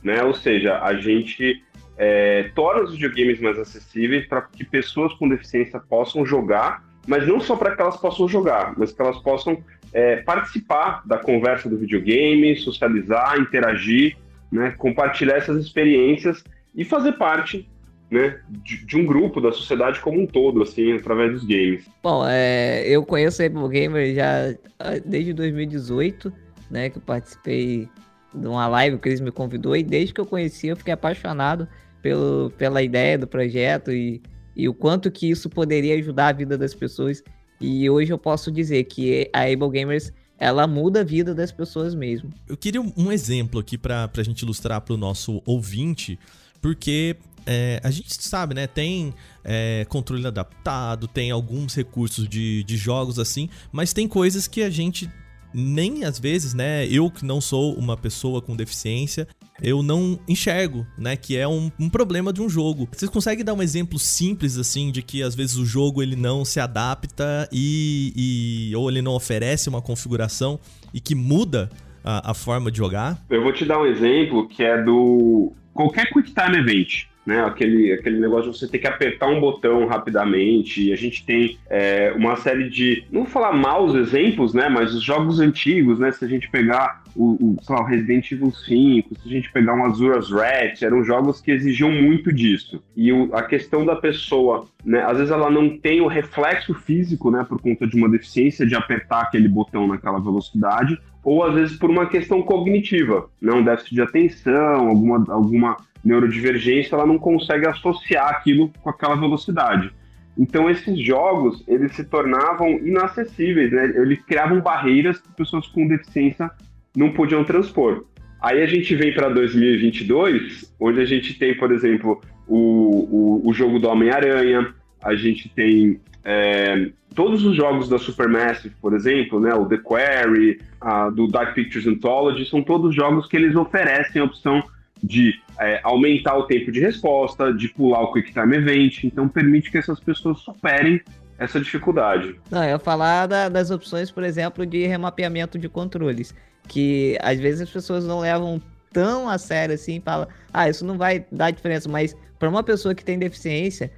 Né? 0.00 0.22
Ou 0.22 0.32
seja, 0.32 0.80
a 0.80 0.94
gente 0.94 1.60
é, 1.98 2.52
torna 2.54 2.84
os 2.84 2.92
videogames 2.92 3.40
mais 3.40 3.58
acessíveis 3.58 4.28
para 4.28 4.42
que 4.42 4.64
pessoas 4.64 5.12
com 5.14 5.28
deficiência 5.28 5.80
possam 5.80 6.24
jogar, 6.24 6.84
mas 7.04 7.26
não 7.26 7.40
só 7.40 7.56
para 7.56 7.74
que 7.74 7.82
elas 7.82 7.96
possam 7.96 8.28
jogar, 8.28 8.74
mas 8.76 8.92
que 8.92 9.02
elas 9.02 9.18
possam 9.18 9.60
é, 9.92 10.18
participar 10.18 11.02
da 11.04 11.18
conversa 11.18 11.68
do 11.68 11.76
videogame, 11.76 12.54
socializar, 12.54 13.40
interagir, 13.40 14.16
né, 14.52 14.72
compartilhar 14.78 15.34
essas 15.34 15.64
experiências 15.64 16.44
e 16.74 16.84
fazer 16.84 17.12
parte 17.12 17.68
né, 18.10 18.40
de, 18.48 18.84
de, 18.84 18.96
um 18.96 19.06
grupo 19.06 19.40
da 19.40 19.52
sociedade 19.52 20.00
como 20.00 20.20
um 20.20 20.26
todo, 20.26 20.62
assim, 20.62 20.92
através 20.92 21.32
dos 21.32 21.44
games. 21.44 21.88
Bom, 22.02 22.26
é, 22.26 22.82
eu 22.88 23.04
conheço 23.04 23.42
o 23.42 23.46
Apple 23.46 23.68
Gamer 23.68 24.14
já 24.14 24.54
ah, 24.78 24.98
desde 25.04 25.32
2018, 25.32 26.32
né, 26.70 26.90
que 26.90 26.98
eu 26.98 27.02
participei 27.02 27.88
de 28.34 28.46
uma 28.46 28.66
live 28.66 28.98
que 28.98 29.08
eles 29.08 29.20
me 29.20 29.30
convidou 29.30 29.76
e 29.76 29.82
desde 29.82 30.12
que 30.12 30.20
eu 30.20 30.26
conheci 30.26 30.68
eu 30.68 30.76
fiquei 30.76 30.92
apaixonado 30.92 31.68
pelo, 32.02 32.50
pela 32.56 32.82
ideia 32.82 33.18
do 33.18 33.26
projeto 33.26 33.92
e, 33.92 34.20
e 34.56 34.68
o 34.68 34.74
quanto 34.74 35.10
que 35.10 35.30
isso 35.30 35.48
poderia 35.48 35.94
ajudar 35.96 36.28
a 36.28 36.32
vida 36.32 36.56
das 36.56 36.74
pessoas. 36.74 37.22
E 37.60 37.88
hoje 37.90 38.12
eu 38.12 38.18
posso 38.18 38.50
dizer 38.50 38.84
que 38.84 39.28
a 39.32 39.42
Able 39.42 39.70
Gamers 39.70 40.12
ela 40.38 40.66
muda 40.66 41.00
a 41.00 41.04
vida 41.04 41.34
das 41.34 41.52
pessoas 41.52 41.94
mesmo. 41.94 42.30
Eu 42.48 42.56
queria 42.56 42.80
um 42.80 43.12
exemplo 43.12 43.60
aqui 43.60 43.76
para 43.76 44.10
a 44.16 44.22
gente 44.22 44.40
ilustrar 44.40 44.80
para 44.80 44.94
o 44.94 44.96
nosso 44.96 45.42
ouvinte 45.44 46.18
porque 46.60 47.16
é, 47.46 47.80
a 47.82 47.90
gente 47.90 48.22
sabe, 48.22 48.54
né? 48.54 48.66
Tem 48.66 49.14
é, 49.44 49.86
controle 49.88 50.26
adaptado, 50.26 51.08
tem 51.08 51.30
alguns 51.30 51.74
recursos 51.74 52.28
de, 52.28 52.62
de 52.64 52.76
jogos 52.76 53.18
assim, 53.18 53.48
mas 53.72 53.92
tem 53.92 54.06
coisas 54.06 54.46
que 54.46 54.62
a 54.62 54.70
gente 54.70 55.10
nem 55.52 56.04
às 56.04 56.18
vezes, 56.18 56.54
né? 56.54 56.86
Eu 56.86 57.10
que 57.10 57.24
não 57.24 57.40
sou 57.40 57.74
uma 57.74 57.96
pessoa 57.96 58.40
com 58.40 58.54
deficiência, 58.54 59.26
eu 59.62 59.82
não 59.82 60.18
enxergo, 60.28 60.86
né? 60.96 61.16
Que 61.16 61.36
é 61.36 61.46
um, 61.46 61.70
um, 61.78 61.88
problema 61.88 62.32
de 62.32 62.40
um 62.40 62.48
jogo. 62.48 62.88
Vocês 62.92 63.10
conseguem 63.10 63.44
dar 63.44 63.54
um 63.54 63.62
exemplo 63.62 63.98
simples, 63.98 64.56
assim, 64.56 64.90
de 64.90 65.02
que 65.02 65.22
às 65.22 65.34
vezes 65.34 65.56
o 65.56 65.66
jogo 65.66 66.02
ele 66.02 66.16
não 66.16 66.44
se 66.44 66.60
adapta 66.60 67.48
e, 67.52 68.70
e 68.70 68.76
ou 68.76 68.88
ele 68.88 69.02
não 69.02 69.12
oferece 69.12 69.68
uma 69.68 69.82
configuração 69.82 70.58
e 70.94 71.00
que 71.00 71.14
muda 71.14 71.68
a, 72.04 72.30
a 72.30 72.34
forma 72.34 72.70
de 72.70 72.78
jogar? 72.78 73.22
Eu 73.28 73.42
vou 73.42 73.52
te 73.52 73.64
dar 73.64 73.80
um 73.80 73.86
exemplo 73.86 74.48
que 74.48 74.62
é 74.62 74.82
do 74.82 75.52
qualquer 75.72 76.12
Quick 76.12 76.32
Time 76.32 76.58
Event 76.58 77.10
né? 77.24 77.44
Aquele, 77.44 77.92
aquele 77.92 78.18
negócio 78.18 78.50
de 78.50 78.58
você 78.58 78.66
ter 78.66 78.78
que 78.78 78.86
apertar 78.86 79.28
um 79.28 79.40
botão 79.40 79.86
rapidamente. 79.86 80.88
E 80.88 80.92
a 80.92 80.96
gente 80.96 81.24
tem 81.24 81.58
é, 81.68 82.12
uma 82.16 82.36
série 82.36 82.68
de, 82.68 83.04
não 83.10 83.22
vou 83.22 83.30
falar 83.30 83.52
maus 83.52 83.94
exemplos, 83.94 84.54
né? 84.54 84.68
Mas 84.68 84.94
os 84.94 85.02
jogos 85.02 85.38
antigos, 85.38 85.98
né? 85.98 86.10
Se 86.10 86.24
a 86.24 86.28
gente 86.28 86.50
pegar 86.50 87.02
o, 87.14 87.32
o, 87.32 87.56
lá, 87.68 87.82
o 87.82 87.84
Resident 87.84 88.30
Evil 88.32 88.50
5, 88.50 89.14
se 89.14 89.28
a 89.28 89.30
gente 89.30 89.52
pegar 89.52 89.74
um 89.74 89.84
Azura's 89.84 90.30
Wrath, 90.30 90.82
eram 90.82 91.04
jogos 91.04 91.40
que 91.40 91.50
exigiam 91.50 91.90
muito 91.90 92.32
disso. 92.32 92.82
E 92.96 93.12
o, 93.12 93.34
a 93.34 93.42
questão 93.42 93.84
da 93.84 93.96
pessoa, 93.96 94.66
né? 94.84 95.02
Às 95.04 95.18
vezes 95.18 95.30
ela 95.30 95.50
não 95.50 95.78
tem 95.78 96.00
o 96.00 96.06
reflexo 96.06 96.74
físico, 96.74 97.30
né? 97.30 97.44
Por 97.48 97.60
conta 97.60 97.86
de 97.86 97.96
uma 97.96 98.08
deficiência 98.08 98.66
de 98.66 98.74
apertar 98.74 99.22
aquele 99.22 99.48
botão 99.48 99.86
naquela 99.86 100.18
velocidade 100.18 100.98
ou 101.22 101.44
às 101.44 101.54
vezes 101.54 101.76
por 101.76 101.90
uma 101.90 102.06
questão 102.06 102.42
cognitiva, 102.42 103.28
né? 103.40 103.52
um 103.52 103.62
déficit 103.62 103.94
de 103.94 104.02
atenção, 104.02 104.88
alguma, 104.88 105.24
alguma 105.28 105.76
neurodivergência, 106.04 106.94
ela 106.94 107.06
não 107.06 107.18
consegue 107.18 107.66
associar 107.66 108.28
aquilo 108.28 108.72
com 108.82 108.90
aquela 108.90 109.14
velocidade. 109.14 109.92
Então 110.38 110.70
esses 110.70 110.98
jogos, 110.98 111.62
eles 111.68 111.94
se 111.94 112.04
tornavam 112.04 112.70
inacessíveis, 112.78 113.70
né? 113.72 113.92
Eles 113.96 114.22
criavam 114.24 114.60
barreiras 114.60 115.18
que 115.18 115.28
pessoas 115.34 115.66
com 115.66 115.86
deficiência 115.86 116.50
não 116.96 117.12
podiam 117.12 117.44
transpor. 117.44 118.04
Aí 118.40 118.62
a 118.62 118.66
gente 118.66 118.94
vem 118.94 119.12
para 119.12 119.28
2022, 119.28 120.74
onde 120.80 121.00
a 121.00 121.04
gente 121.04 121.38
tem, 121.38 121.54
por 121.54 121.70
exemplo, 121.72 122.22
o, 122.48 123.42
o, 123.44 123.50
o 123.50 123.52
jogo 123.52 123.78
do 123.78 123.88
Homem-Aranha, 123.88 124.74
a 125.02 125.14
gente 125.14 125.48
tem 125.50 126.00
é, 126.24 126.90
todos 127.14 127.44
os 127.44 127.56
jogos 127.56 127.88
da 127.88 127.98
Supermassive, 127.98 128.74
por 128.80 128.94
exemplo, 128.94 129.40
né, 129.40 129.54
o 129.54 129.66
The 129.66 129.78
Quarry, 129.78 130.60
a, 130.80 131.10
do 131.10 131.26
Dark 131.26 131.54
Pictures 131.54 131.86
Anthology, 131.86 132.46
são 132.46 132.62
todos 132.62 132.94
jogos 132.94 133.26
que 133.26 133.36
eles 133.36 133.56
oferecem 133.56 134.20
a 134.20 134.24
opção 134.24 134.62
de 135.02 135.34
é, 135.58 135.80
aumentar 135.82 136.36
o 136.36 136.44
tempo 136.44 136.70
de 136.70 136.80
resposta, 136.80 137.52
de 137.52 137.68
pular 137.68 138.02
o 138.02 138.12
Quick 138.12 138.32
Time 138.32 138.56
Event, 138.56 139.04
então 139.04 139.28
permite 139.28 139.70
que 139.70 139.78
essas 139.78 139.98
pessoas 139.98 140.38
superem 140.40 141.00
essa 141.38 141.58
dificuldade. 141.58 142.38
Não, 142.50 142.62
eu 142.62 142.78
falar 142.78 143.26
da, 143.26 143.48
das 143.48 143.70
opções, 143.70 144.10
por 144.10 144.22
exemplo, 144.22 144.66
de 144.66 144.86
remapeamento 144.86 145.58
de 145.58 145.70
controles, 145.70 146.34
que 146.68 147.16
às 147.22 147.40
vezes 147.40 147.62
as 147.62 147.70
pessoas 147.70 148.06
não 148.06 148.20
levam 148.20 148.60
tão 148.92 149.28
a 149.28 149.38
sério 149.38 149.74
assim, 149.74 150.00
fala, 150.00 150.28
ah, 150.52 150.68
isso 150.68 150.84
não 150.84 150.98
vai 150.98 151.24
dar 151.32 151.50
diferença, 151.50 151.88
mas 151.88 152.14
para 152.38 152.48
uma 152.48 152.62
pessoa 152.62 152.94
que 152.94 153.04
tem 153.04 153.18
deficiência, 153.18 153.90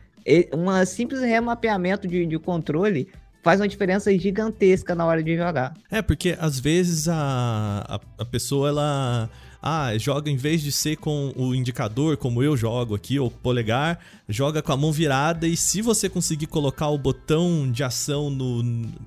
um 0.53 0.85
simples 0.85 1.21
remapeamento 1.21 2.07
de, 2.07 2.27
de 2.27 2.39
controle 2.39 3.09
faz 3.43 3.61
uma 3.61 3.69
diferença 3.69 4.17
gigantesca 4.17 4.95
na 4.95 5.05
hora 5.05 5.23
de 5.23 5.37
jogar. 5.37 5.75
É, 5.91 6.01
porque 6.01 6.37
às 6.39 6.61
vezes 6.61 7.09
a, 7.09 7.85
a, 7.89 8.01
a 8.23 8.25
pessoa, 8.25 8.69
ela 8.69 9.31
ah, 9.63 9.97
joga 9.97 10.29
em 10.29 10.37
vez 10.37 10.61
de 10.61 10.73
ser 10.73 10.97
com 10.97 11.33
o 11.37 11.55
indicador, 11.55 12.17
como 12.17 12.43
eu 12.43 12.57
jogo 12.57 12.97
aqui, 12.97 13.19
ou 13.19 13.31
polegar, 13.31 14.01
joga 14.29 14.61
com 14.61 14.73
a 14.73 14.77
mão 14.77 14.91
virada 14.91 15.47
e 15.47 15.57
se 15.57 15.81
você 15.81 16.09
conseguir 16.09 16.47
colocar 16.47 16.89
o 16.89 16.99
botão 16.99 17.71
de 17.71 17.85
ação 17.85 18.29
no, 18.29 18.63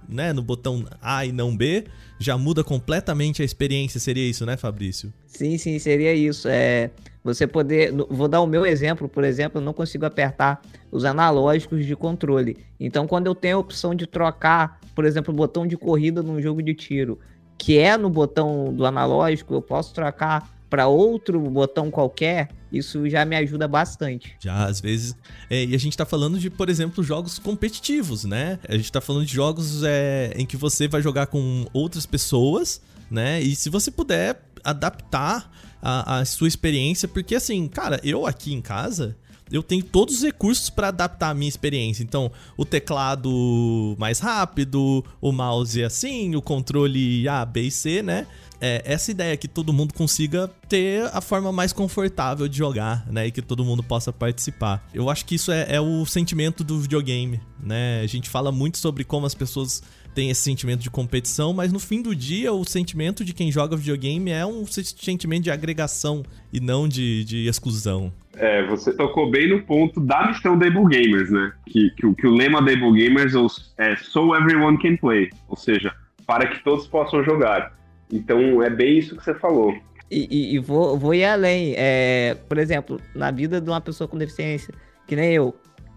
né, 0.08 0.32
no 0.32 0.42
botão 0.42 0.86
A 1.02 1.26
e 1.26 1.34
não 1.34 1.56
B, 1.56 1.84
já 2.18 2.38
muda 2.38 2.64
completamente 2.64 3.42
a 3.42 3.46
experiência. 3.46 4.00
Seria 4.00 4.28
isso, 4.28 4.46
né, 4.46 4.56
Fabrício? 4.56 5.12
Sim, 5.28 5.58
sim, 5.58 5.78
seria 5.78 6.14
isso. 6.14 6.48
É, 6.48 6.90
você 7.22 7.46
poder. 7.46 7.92
Vou 8.10 8.28
dar 8.28 8.40
o 8.40 8.48
meu 8.48 8.66
exemplo, 8.66 9.10
por 9.10 9.24
exemplo, 9.24 9.60
eu 9.60 9.66
não 9.66 9.74
consigo 9.74 10.06
apertar 10.06 10.62
os 10.92 11.04
analógicos 11.04 11.86
de 11.86 11.96
controle. 11.96 12.58
Então, 12.80 13.06
quando 13.08 13.28
eu 13.28 13.36
tenho 13.36 13.58
a 13.58 13.60
opção 13.60 13.94
de 13.94 14.08
trocar, 14.08 14.80
por 14.94 15.04
exemplo, 15.04 15.34
o 15.34 15.38
botão 15.38 15.68
de 15.68 15.76
corrida 15.76 16.24
num 16.24 16.40
jogo 16.40 16.62
de 16.62 16.74
tiro, 16.74 17.20
que 17.58 17.78
é 17.78 17.98
no 17.98 18.10
botão 18.10 18.74
do 18.74 18.86
analógico, 18.86 19.54
eu 19.54 19.62
posso 19.62 19.94
trocar 19.94 20.56
para 20.70 20.88
outro 20.88 21.40
botão 21.40 21.90
qualquer, 21.90 22.50
isso 22.72 23.08
já 23.10 23.24
me 23.24 23.36
ajuda 23.36 23.68
bastante. 23.68 24.36
Já, 24.44 24.66
às 24.66 24.82
vezes. 24.82 25.16
É, 25.50 25.64
e 25.64 25.76
a 25.76 25.78
gente 25.78 25.96
tá 25.96 26.06
falando 26.06 26.38
de, 26.38 26.50
por 26.50 26.70
exemplo, 26.70 27.04
jogos 27.04 27.40
competitivos, 27.40 28.26
né? 28.26 28.60
A 28.68 28.76
gente 28.76 28.92
tá 28.92 29.00
falando 29.00 29.26
de 29.26 29.34
jogos 29.34 29.84
é, 29.84 30.34
em 30.36 30.46
que 30.46 30.58
você 30.58 30.88
vai 30.88 31.02
jogar 31.02 31.28
com 31.28 31.66
outras 31.72 32.06
pessoas, 32.06 32.82
né? 33.10 33.42
E 33.42 33.56
se 33.56 33.70
você 33.70 33.90
puder 33.90 34.42
adaptar 34.64 35.50
a, 35.82 36.18
a 36.20 36.26
sua 36.26 36.48
experiência, 36.48 37.08
porque 37.08 37.36
assim, 37.36 37.68
cara, 37.68 38.02
eu 38.04 38.26
aqui 38.26 38.54
em 38.54 38.62
casa, 38.62 39.16
eu 39.52 39.62
tenho 39.62 39.84
todos 39.84 40.16
os 40.16 40.24
recursos 40.24 40.70
para 40.70 40.88
adaptar 40.88 41.30
a 41.30 41.34
minha 41.34 41.50
experiência. 41.50 42.04
Então, 42.04 42.32
o 42.58 42.66
teclado 42.66 43.96
mais 43.98 44.20
rápido, 44.20 45.04
o 45.22 45.32
mouse 45.32 45.84
assim, 45.84 46.36
o 46.36 46.42
controle 46.42 47.28
A, 47.28 47.46
B 47.46 47.64
e 47.64 47.72
C, 47.72 48.02
né? 48.02 48.28
É, 48.60 48.82
essa 48.86 49.12
ideia 49.12 49.36
que 49.36 49.48
todo 49.48 49.74
mundo 49.74 49.94
consiga 49.94 50.50
ter 50.70 51.04
a 51.14 51.20
forma 51.20 51.52
mais 51.52 51.74
confortável 51.74 52.48
de 52.48 52.58
jogar, 52.58 53.06
né? 53.12 53.28
E 53.28 53.32
que 53.32 53.42
todo 53.42 53.66
mundo 53.66 53.84
possa 53.84 54.14
participar. 54.14 54.88
Eu 54.94 55.10
acho 55.10 55.26
que 55.26 55.36
isso 55.36 55.52
é, 55.52 55.76
é 55.76 55.82
o 55.82 56.06
sentimento 56.06 56.64
do 56.64 56.80
videogame, 56.80 57.40
né? 57.62 58.02
A 58.02 58.08
gente 58.08 58.30
fala 58.30 58.52
muito 58.52 58.78
sobre 58.78 59.04
como 59.04 59.26
as 59.26 59.36
pessoas 59.36 59.84
tem 60.16 60.30
esse 60.30 60.42
sentimento 60.42 60.82
de 60.82 60.90
competição, 60.90 61.52
mas 61.52 61.74
no 61.74 61.80
fim 61.80 62.02
do 62.02 62.16
dia, 62.16 62.54
o 62.54 62.64
sentimento 62.64 63.24
de 63.26 63.34
quem 63.34 63.52
joga 63.52 63.76
videogame 63.76 64.32
é 64.32 64.46
um 64.46 64.66
sentimento 64.66 65.44
de 65.44 65.52
agregação 65.52 66.24
e 66.54 66.62
não 66.62 66.88
de, 66.88 67.26
de 67.26 67.48
exclusão. 67.48 68.14
É, 68.38 68.66
você 68.66 68.94
tocou 68.94 69.30
bem 69.30 69.50
no 69.50 69.64
ponto 69.64 70.00
da 70.00 70.28
missão 70.28 70.54
Able 70.54 70.88
Gamers, 70.88 71.30
né? 71.32 71.54
Que, 71.68 71.90
que, 71.92 72.14
que 72.14 72.28
o 72.28 72.32
lema 72.32 72.62
da 72.62 72.72
Able 72.72 72.92
Gamers 72.94 73.34
é 73.78 73.96
So 73.96 74.36
Everyone 74.36 74.78
Can 74.78 74.98
Play, 74.98 75.30
ou 75.48 75.56
seja, 75.56 75.94
para 76.26 76.48
que 76.48 76.64
todos 76.64 76.88
possam 76.88 77.24
jogar. 77.24 77.74
Então 78.12 78.62
é 78.62 78.70
bem 78.70 79.00
isso 79.00 79.16
que 79.16 79.24
você 79.24 79.34
falou. 79.36 79.74
E, 80.12 80.28
e, 80.30 80.56
e 80.56 80.60
vou, 80.60 80.98
vou 80.98 81.14
ir 81.14 81.26
além. 81.26 81.74
É, 81.78 82.36
por 82.48 82.58
exemplo, 82.58 83.00
na 83.14 83.32
vida 83.32 83.62
de 83.62 83.70
uma 83.70 83.82
pessoa 83.82 84.08
com 84.08 84.18
deficiência, 84.18 84.74
que 85.08 85.16
nem 85.16 85.34
eu, 85.34 85.56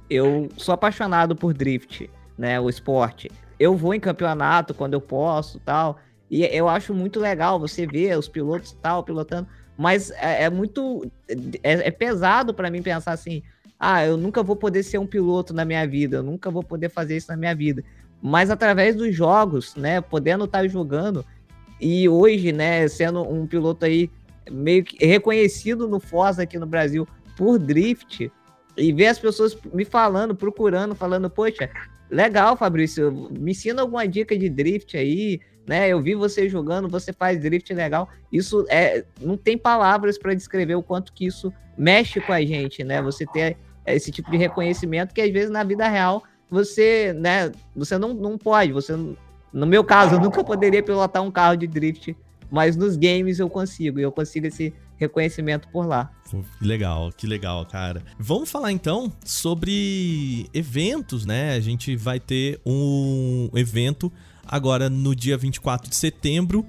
eu 0.08 0.48
sou 0.56 0.72
apaixonado 0.72 1.34
por 1.36 1.52
drift, 1.52 2.08
né? 2.36 2.60
O 2.60 2.68
esporte 2.68 3.28
eu 3.58 3.76
vou 3.76 3.92
em 3.92 4.00
campeonato 4.00 4.72
quando 4.72 4.94
eu 4.94 5.00
posso 5.00 5.58
tal. 5.60 5.98
E 6.30 6.44
eu 6.44 6.68
acho 6.68 6.94
muito 6.94 7.18
legal 7.18 7.58
você 7.58 7.86
ver 7.86 8.16
os 8.18 8.28
pilotos 8.28 8.76
tal, 8.80 9.02
pilotando. 9.02 9.48
Mas 9.78 10.10
é, 10.10 10.44
é 10.44 10.50
muito. 10.50 11.10
É, 11.62 11.88
é 11.88 11.90
pesado 11.90 12.52
para 12.52 12.70
mim 12.70 12.82
pensar 12.82 13.12
assim: 13.12 13.42
ah, 13.78 14.04
eu 14.04 14.16
nunca 14.16 14.42
vou 14.42 14.56
poder 14.56 14.82
ser 14.82 14.98
um 14.98 15.06
piloto 15.06 15.54
na 15.54 15.64
minha 15.64 15.86
vida, 15.86 16.16
eu 16.16 16.22
nunca 16.22 16.50
vou 16.50 16.62
poder 16.62 16.90
fazer 16.90 17.16
isso 17.16 17.30
na 17.30 17.36
minha 17.36 17.54
vida. 17.54 17.84
Mas 18.20 18.50
através 18.50 18.96
dos 18.96 19.14
jogos, 19.14 19.76
né, 19.76 20.00
podendo 20.00 20.44
estar 20.44 20.62
tá 20.62 20.68
jogando, 20.68 21.24
e 21.80 22.08
hoje, 22.08 22.50
né, 22.50 22.88
sendo 22.88 23.22
um 23.22 23.46
piloto 23.46 23.84
aí 23.84 24.10
meio 24.50 24.82
que 24.82 25.06
reconhecido 25.06 25.86
no 25.86 26.00
Foz 26.00 26.40
aqui 26.40 26.58
no 26.58 26.66
Brasil 26.66 27.06
por 27.36 27.56
drift, 27.58 28.32
e 28.76 28.92
ver 28.92 29.06
as 29.06 29.18
pessoas 29.18 29.56
me 29.72 29.84
falando, 29.84 30.34
procurando, 30.34 30.96
falando, 30.96 31.30
poxa, 31.30 31.70
Legal, 32.10 32.56
Fabrício. 32.56 33.28
Me 33.30 33.50
ensina 33.50 33.82
alguma 33.82 34.06
dica 34.06 34.36
de 34.36 34.48
drift 34.48 34.96
aí, 34.96 35.40
né? 35.68 35.86
Eu 35.86 36.00
vi 36.00 36.14
você 36.14 36.48
jogando, 36.48 36.88
você 36.88 37.12
faz 37.12 37.38
drift 37.38 37.72
legal. 37.74 38.08
Isso 38.32 38.64
é, 38.70 39.04
não 39.20 39.36
tem 39.36 39.58
palavras 39.58 40.18
para 40.18 40.32
descrever 40.32 40.74
o 40.74 40.82
quanto 40.82 41.12
que 41.12 41.26
isso 41.26 41.52
mexe 41.76 42.20
com 42.20 42.32
a 42.32 42.40
gente, 42.40 42.82
né? 42.82 43.02
Você 43.02 43.26
ter 43.26 43.58
esse 43.86 44.10
tipo 44.10 44.30
de 44.30 44.38
reconhecimento 44.38 45.14
que 45.14 45.20
às 45.20 45.30
vezes 45.30 45.50
na 45.50 45.62
vida 45.62 45.86
real 45.86 46.22
você, 46.50 47.12
né, 47.12 47.52
você 47.76 47.98
não, 47.98 48.14
não 48.14 48.38
pode, 48.38 48.72
você 48.72 48.94
no 49.52 49.66
meu 49.66 49.82
caso, 49.82 50.14
eu 50.14 50.20
nunca 50.20 50.44
poderia 50.44 50.82
pilotar 50.82 51.22
um 51.22 51.30
carro 51.30 51.56
de 51.56 51.66
drift, 51.66 52.16
mas 52.50 52.76
nos 52.76 52.96
games 52.96 53.38
eu 53.38 53.48
consigo, 53.48 53.98
eu 53.98 54.12
consigo 54.12 54.46
esse 54.46 54.74
reconhecimento 54.96 55.68
por 55.68 55.86
lá. 55.86 56.10
Que 56.58 56.66
legal, 56.66 57.10
que 57.16 57.26
legal, 57.26 57.64
cara. 57.64 58.02
Vamos 58.18 58.50
falar 58.50 58.72
então 58.72 59.12
sobre 59.24 60.48
eventos, 60.52 61.24
né? 61.24 61.54
A 61.54 61.60
gente 61.60 61.96
vai 61.96 62.18
ter 62.20 62.60
um 62.66 63.48
evento 63.54 64.12
agora 64.48 64.88
no 64.88 65.14
dia 65.14 65.36
24 65.36 65.88
de 65.88 65.94
setembro 65.94 66.66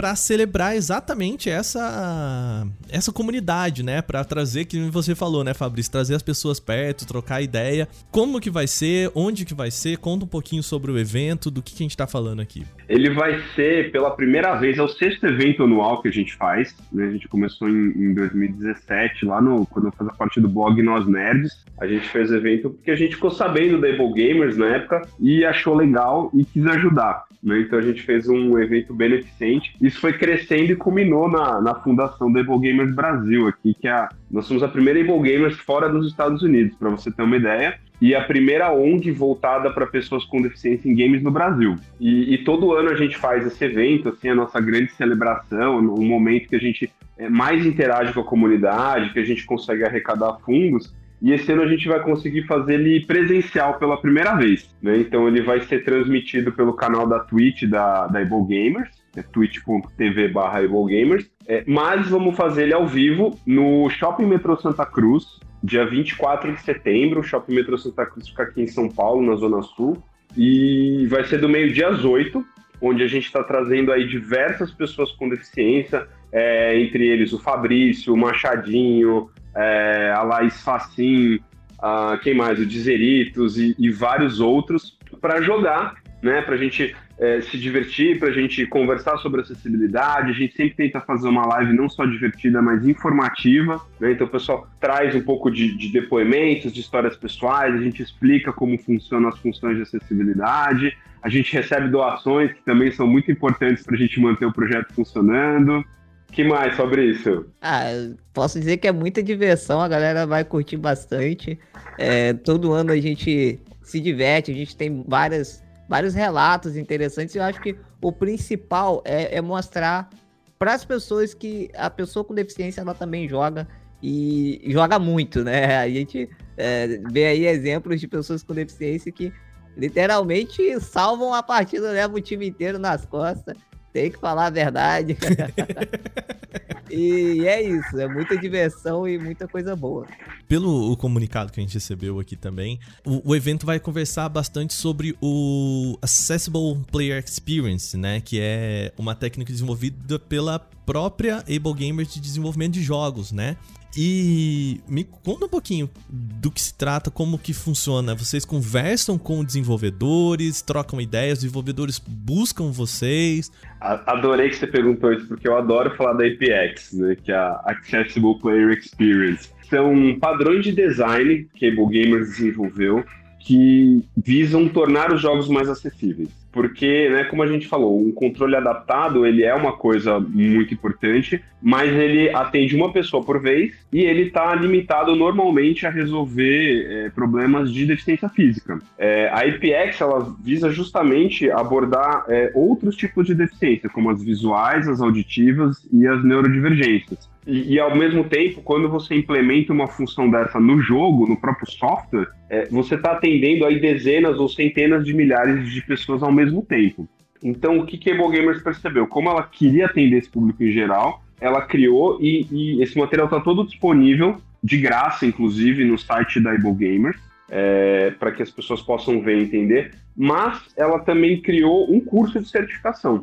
para 0.00 0.16
celebrar 0.16 0.74
exatamente 0.74 1.50
essa 1.50 2.66
essa 2.90 3.12
comunidade, 3.12 3.82
né? 3.82 4.00
Para 4.00 4.24
trazer 4.24 4.64
que 4.64 4.80
você 4.88 5.14
falou, 5.14 5.44
né, 5.44 5.52
Fabrício, 5.52 5.92
trazer 5.92 6.14
as 6.14 6.22
pessoas 6.22 6.58
perto, 6.58 7.06
trocar 7.06 7.42
ideia. 7.42 7.86
Como 8.10 8.40
que 8.40 8.48
vai 8.48 8.66
ser? 8.66 9.12
Onde 9.14 9.44
que 9.44 9.52
vai 9.52 9.70
ser? 9.70 9.98
Conta 9.98 10.24
um 10.24 10.28
pouquinho 10.28 10.62
sobre 10.62 10.90
o 10.90 10.98
evento, 10.98 11.50
do 11.50 11.62
que, 11.62 11.74
que 11.74 11.82
a 11.82 11.84
gente 11.84 11.98
tá 11.98 12.06
falando 12.06 12.40
aqui. 12.40 12.64
Ele 12.88 13.10
vai 13.10 13.42
ser 13.54 13.92
pela 13.92 14.10
primeira 14.10 14.54
vez, 14.54 14.78
é 14.78 14.82
o 14.82 14.88
sexto 14.88 15.26
evento 15.26 15.64
anual 15.64 16.00
que 16.00 16.08
a 16.08 16.12
gente 16.12 16.34
faz, 16.34 16.74
né? 16.90 17.08
A 17.08 17.10
gente 17.10 17.28
começou 17.28 17.68
em, 17.68 17.90
em 17.90 18.14
2017, 18.14 19.26
lá 19.26 19.42
no 19.42 19.66
quando 19.66 19.88
eu 19.88 19.92
fazia 19.92 20.14
parte 20.14 20.40
do 20.40 20.48
blog 20.48 20.82
Nós 20.82 21.06
Nerds. 21.06 21.62
A 21.78 21.86
gente 21.86 22.08
fez 22.08 22.30
o 22.30 22.36
evento 22.36 22.70
porque 22.70 22.90
a 22.90 22.96
gente 22.96 23.16
ficou 23.16 23.30
sabendo 23.30 23.78
da 23.78 23.88
Able 23.88 24.14
Gamers 24.14 24.56
na 24.56 24.66
época 24.76 25.02
e 25.20 25.44
achou 25.44 25.76
legal 25.76 26.30
e 26.32 26.42
quis 26.42 26.66
ajudar. 26.66 27.26
Né? 27.42 27.60
Então 27.60 27.78
a 27.78 27.82
gente 27.82 28.02
fez 28.02 28.28
um 28.28 28.58
evento 28.58 28.94
beneficente. 28.94 29.74
Isso 29.90 30.00
foi 30.00 30.12
crescendo 30.12 30.70
e 30.70 30.76
culminou 30.76 31.28
na, 31.28 31.60
na 31.60 31.74
fundação 31.74 32.32
da 32.32 32.38
Able 32.38 32.60
Gamers 32.60 32.94
Brasil 32.94 33.48
aqui, 33.48 33.74
que 33.74 33.88
é 33.88 33.90
a, 33.90 34.08
nós 34.30 34.46
somos 34.46 34.62
a 34.62 34.68
primeira 34.68 35.00
Able 35.00 35.18
Gamers 35.18 35.56
fora 35.56 35.88
dos 35.88 36.06
Estados 36.06 36.42
Unidos, 36.42 36.76
para 36.76 36.90
você 36.90 37.10
ter 37.10 37.22
uma 37.24 37.36
ideia. 37.36 37.76
E 38.00 38.14
a 38.14 38.22
primeira 38.22 38.72
ONG 38.72 39.10
voltada 39.10 39.68
para 39.68 39.88
pessoas 39.88 40.24
com 40.24 40.40
deficiência 40.40 40.88
em 40.88 40.94
games 40.94 41.24
no 41.24 41.30
Brasil. 41.32 41.74
E, 41.98 42.34
e, 42.34 42.38
todo 42.44 42.72
ano 42.72 42.90
a 42.90 42.94
gente 42.94 43.16
faz 43.16 43.44
esse 43.44 43.64
evento, 43.64 44.10
assim, 44.10 44.28
a 44.28 44.34
nossa 44.34 44.60
grande 44.60 44.92
celebração, 44.92 45.78
um 45.78 46.06
momento 46.06 46.48
que 46.48 46.56
a 46.56 46.60
gente 46.60 46.88
é, 47.18 47.28
mais 47.28 47.66
interage 47.66 48.12
com 48.14 48.20
a 48.20 48.24
comunidade, 48.24 49.12
que 49.12 49.18
a 49.18 49.24
gente 49.24 49.44
consegue 49.44 49.84
arrecadar 49.84 50.38
fundos. 50.46 50.94
E 51.20 51.32
esse 51.32 51.50
ano 51.50 51.62
a 51.62 51.68
gente 51.68 51.88
vai 51.88 52.00
conseguir 52.00 52.46
fazer 52.46 52.74
ele 52.74 53.04
presencial 53.04 53.74
pela 53.74 54.00
primeira 54.00 54.36
vez. 54.36 54.70
Né? 54.80 54.98
Então 54.98 55.26
ele 55.26 55.42
vai 55.42 55.60
ser 55.62 55.84
transmitido 55.84 56.52
pelo 56.52 56.74
canal 56.74 57.08
da 57.08 57.18
Twitch 57.18 57.64
da, 57.64 58.06
da 58.06 58.22
Gamers, 58.22 58.99
é 59.16 59.22
twitch.tv 59.22 60.28
barra 60.28 60.60
Gamers. 60.62 61.30
É, 61.46 61.64
mas 61.66 62.08
vamos 62.08 62.36
fazer 62.36 62.64
ele 62.64 62.74
ao 62.74 62.86
vivo 62.86 63.38
no 63.44 63.88
Shopping 63.90 64.26
Metrô 64.26 64.56
Santa 64.56 64.86
Cruz, 64.86 65.40
dia 65.62 65.84
24 65.84 66.52
de 66.52 66.60
setembro. 66.60 67.20
O 67.20 67.22
Shopping 67.22 67.54
Metrô 67.54 67.76
Santa 67.76 68.06
Cruz 68.06 68.28
fica 68.28 68.44
aqui 68.44 68.62
em 68.62 68.66
São 68.66 68.88
Paulo, 68.88 69.22
na 69.22 69.36
Zona 69.36 69.62
Sul. 69.62 70.02
E 70.36 71.06
vai 71.08 71.24
ser 71.24 71.38
do 71.38 71.48
meio-dia 71.48 71.88
às 71.88 72.04
8, 72.04 72.44
onde 72.80 73.02
a 73.02 73.08
gente 73.08 73.26
está 73.26 73.42
trazendo 73.42 73.92
aí 73.92 74.06
diversas 74.06 74.70
pessoas 74.70 75.10
com 75.12 75.28
deficiência, 75.28 76.06
é, 76.32 76.80
entre 76.80 77.06
eles 77.06 77.32
o 77.32 77.38
Fabrício, 77.38 78.14
o 78.14 78.16
Machadinho, 78.16 79.28
é, 79.56 80.12
a 80.14 80.22
Laís 80.22 80.62
Facim, 80.62 81.40
a, 81.82 82.18
quem 82.22 82.34
mais? 82.34 82.58
O 82.60 82.66
Dizeritos 82.66 83.58
e, 83.58 83.74
e 83.78 83.90
vários 83.90 84.40
outros 84.40 84.98
para 85.20 85.42
jogar, 85.42 85.94
né? 86.22 86.42
Para 86.42 86.54
a 86.54 86.58
gente 86.58 86.94
é, 87.18 87.40
se 87.40 87.58
divertir, 87.58 88.18
para 88.18 88.28
a 88.28 88.32
gente 88.32 88.66
conversar 88.66 89.16
sobre 89.18 89.40
acessibilidade. 89.40 90.30
A 90.30 90.34
gente 90.34 90.54
sempre 90.54 90.74
tenta 90.74 91.00
fazer 91.00 91.28
uma 91.28 91.46
live 91.46 91.72
não 91.72 91.88
só 91.88 92.04
divertida, 92.04 92.60
mas 92.60 92.86
informativa. 92.86 93.80
Né? 93.98 94.12
Então 94.12 94.26
o 94.26 94.30
pessoal 94.30 94.68
traz 94.80 95.14
um 95.14 95.22
pouco 95.22 95.50
de, 95.50 95.76
de 95.76 95.92
depoimentos, 95.92 96.72
de 96.72 96.80
histórias 96.80 97.16
pessoais, 97.16 97.74
a 97.74 97.78
gente 97.78 98.02
explica 98.02 98.52
como 98.52 98.78
funcionam 98.78 99.28
as 99.28 99.38
funções 99.38 99.76
de 99.76 99.82
acessibilidade. 99.82 100.96
A 101.22 101.28
gente 101.28 101.52
recebe 101.52 101.88
doações 101.88 102.52
que 102.52 102.64
também 102.64 102.90
são 102.90 103.06
muito 103.06 103.30
importantes 103.30 103.84
para 103.84 103.94
a 103.94 103.98
gente 103.98 104.18
manter 104.18 104.46
o 104.46 104.52
projeto 104.52 104.92
funcionando 104.94 105.84
que 106.30 106.44
mais, 106.44 106.76
Fabrício? 106.76 107.50
Ah, 107.60 107.86
posso 108.32 108.58
dizer 108.58 108.76
que 108.76 108.86
é 108.86 108.92
muita 108.92 109.22
diversão, 109.22 109.80
a 109.80 109.88
galera 109.88 110.26
vai 110.26 110.44
curtir 110.44 110.76
bastante. 110.76 111.58
É, 111.98 112.32
todo 112.32 112.72
ano 112.72 112.92
a 112.92 112.96
gente 112.96 113.60
se 113.82 114.00
diverte, 114.00 114.52
a 114.52 114.54
gente 114.54 114.76
tem 114.76 115.04
várias, 115.06 115.62
vários 115.90 116.14
relatos 116.14 116.76
interessantes. 116.76 117.34
Eu 117.34 117.42
acho 117.42 117.60
que 117.60 117.76
o 118.00 118.12
principal 118.12 119.02
é, 119.04 119.38
é 119.38 119.40
mostrar 119.40 120.08
para 120.56 120.72
as 120.72 120.84
pessoas 120.84 121.34
que 121.34 121.68
a 121.74 121.90
pessoa 121.90 122.24
com 122.24 122.32
deficiência 122.32 122.80
ela 122.80 122.94
também 122.94 123.28
joga 123.28 123.66
e 124.00 124.62
joga 124.68 125.00
muito, 125.00 125.42
né? 125.42 125.78
A 125.78 125.88
gente 125.88 126.30
é, 126.56 127.00
vê 127.10 127.26
aí 127.26 127.44
exemplos 127.44 128.00
de 128.00 128.06
pessoas 128.06 128.44
com 128.44 128.54
deficiência 128.54 129.10
que 129.10 129.32
literalmente 129.76 130.78
salvam 130.78 131.34
a 131.34 131.42
partida, 131.42 131.90
levam 131.90 132.18
o 132.18 132.20
time 132.20 132.46
inteiro 132.46 132.78
nas 132.78 133.04
costas. 133.04 133.56
Tem 133.92 134.10
que 134.10 134.18
falar 134.18 134.46
a 134.46 134.50
verdade. 134.50 135.16
e 136.90 137.44
é 137.46 137.62
isso, 137.62 137.98
é 137.98 138.06
muita 138.06 138.36
diversão 138.36 139.06
e 139.06 139.18
muita 139.18 139.48
coisa 139.48 139.74
boa. 139.74 140.06
Pelo 140.46 140.92
o 140.92 140.96
comunicado 140.96 141.52
que 141.52 141.60
a 141.60 141.62
gente 141.62 141.74
recebeu 141.74 142.20
aqui 142.20 142.36
também, 142.36 142.78
o, 143.04 143.30
o, 143.30 143.36
evento 143.36 143.66
vai 143.66 143.80
conversar 143.80 144.28
bastante 144.28 144.74
sobre 144.74 145.16
o 145.20 145.98
Accessible 146.00 146.84
Player 146.90 147.22
Experience, 147.24 147.96
né? 147.96 148.20
Que 148.20 148.38
é 148.40 148.92
uma 148.96 149.14
técnica 149.14 149.52
desenvolvida 149.52 150.18
pela 150.18 150.58
própria 150.58 151.38
Able 151.38 151.74
Gamers 151.74 152.14
de 152.14 152.20
desenvolvimento 152.20 152.74
de 152.74 152.82
jogos, 152.82 153.32
né? 153.32 153.56
E 153.96 154.80
me 154.88 155.02
conta 155.04 155.46
um 155.46 155.48
pouquinho 155.48 155.90
do 156.08 156.50
que 156.50 156.60
se 156.60 156.72
trata, 156.72 157.10
como 157.10 157.38
que 157.38 157.52
funciona. 157.52 158.14
Vocês 158.14 158.44
conversam 158.44 159.18
com 159.18 159.44
desenvolvedores, 159.44 160.62
trocam 160.62 161.00
ideias, 161.00 161.40
desenvolvedores 161.40 161.98
buscam 161.98 162.70
vocês. 162.70 163.50
Adorei 163.80 164.50
que 164.50 164.56
você 164.56 164.66
perguntou 164.66 165.12
isso, 165.12 165.26
porque 165.26 165.48
eu 165.48 165.56
adoro 165.56 165.96
falar 165.96 166.12
da 166.12 166.24
APX, 166.24 166.92
né, 166.92 167.16
que 167.16 167.32
é 167.32 167.36
a 167.36 167.62
Accessible 167.66 168.38
Player 168.38 168.70
Experience. 168.70 169.50
São 169.68 170.18
padrões 170.20 170.64
de 170.64 170.72
design 170.72 171.48
que 171.54 171.66
Able 171.66 171.86
Gamers 171.86 172.28
desenvolveu 172.30 173.04
que 173.40 174.04
visam 174.16 174.68
tornar 174.68 175.12
os 175.12 175.20
jogos 175.20 175.48
mais 175.48 175.68
acessíveis 175.68 176.39
porque, 176.52 177.08
né, 177.10 177.24
como 177.24 177.42
a 177.42 177.46
gente 177.46 177.66
falou, 177.66 178.00
um 178.00 178.12
controle 178.12 178.56
adaptado 178.56 179.24
ele 179.24 179.44
é 179.44 179.54
uma 179.54 179.72
coisa 179.72 180.18
muito 180.18 180.74
importante, 180.74 181.42
mas 181.62 181.92
ele 181.92 182.30
atende 182.30 182.74
uma 182.74 182.92
pessoa 182.92 183.22
por 183.22 183.40
vez 183.40 183.74
e 183.92 184.00
ele 184.00 184.22
está 184.22 184.54
limitado 184.54 185.14
normalmente 185.14 185.86
a 185.86 185.90
resolver 185.90 186.86
é, 186.88 187.10
problemas 187.10 187.72
de 187.72 187.86
deficiência 187.86 188.28
física. 188.28 188.78
É, 188.98 189.28
a 189.32 189.46
IPX 189.46 190.00
ela 190.00 190.34
visa 190.42 190.70
justamente 190.70 191.50
abordar 191.50 192.24
é, 192.28 192.50
outros 192.54 192.96
tipos 192.96 193.26
de 193.26 193.34
deficiência, 193.34 193.88
como 193.88 194.10
as 194.10 194.22
visuais, 194.22 194.88
as 194.88 195.00
auditivas 195.00 195.86
e 195.92 196.06
as 196.06 196.24
neurodivergências. 196.24 197.30
E, 197.46 197.74
e, 197.74 197.80
ao 197.80 197.96
mesmo 197.96 198.24
tempo, 198.24 198.60
quando 198.62 198.88
você 198.88 199.14
implementa 199.14 199.72
uma 199.72 199.88
função 199.88 200.30
dessa 200.30 200.60
no 200.60 200.80
jogo, 200.80 201.26
no 201.26 201.40
próprio 201.40 201.70
software, 201.70 202.28
é, 202.50 202.66
você 202.66 202.94
está 202.96 203.12
atendendo 203.12 203.64
aí 203.64 203.80
dezenas 203.80 204.38
ou 204.38 204.48
centenas 204.48 205.04
de 205.04 205.14
milhares 205.14 205.70
de 205.70 205.80
pessoas 205.82 206.22
ao 206.22 206.32
mesmo 206.32 206.62
tempo. 206.62 207.08
Então, 207.42 207.78
o 207.78 207.86
que, 207.86 207.96
que 207.96 208.10
Able 208.10 208.30
Gamers 208.30 208.62
percebeu? 208.62 209.06
Como 209.06 209.30
ela 209.30 209.42
queria 209.42 209.86
atender 209.86 210.18
esse 210.18 210.28
público 210.28 210.62
em 210.62 210.70
geral, 210.70 211.22
ela 211.40 211.62
criou 211.62 212.18
e, 212.20 212.46
e 212.50 212.82
esse 212.82 212.98
material 212.98 213.26
está 213.26 213.40
todo 213.40 213.64
disponível, 213.64 214.36
de 214.62 214.76
graça, 214.76 215.24
inclusive, 215.24 215.84
no 215.84 215.96
site 215.96 216.38
da 216.38 216.52
Able 216.52 216.74
Gamers, 216.74 217.18
é, 217.48 218.10
para 218.18 218.30
que 218.30 218.42
as 218.42 218.50
pessoas 218.50 218.82
possam 218.82 219.22
ver 219.22 219.38
e 219.38 219.44
entender. 219.44 219.94
Mas 220.14 220.60
ela 220.76 220.98
também 220.98 221.40
criou 221.40 221.90
um 221.90 221.98
curso 221.98 222.38
de 222.40 222.48
certificação. 222.48 223.22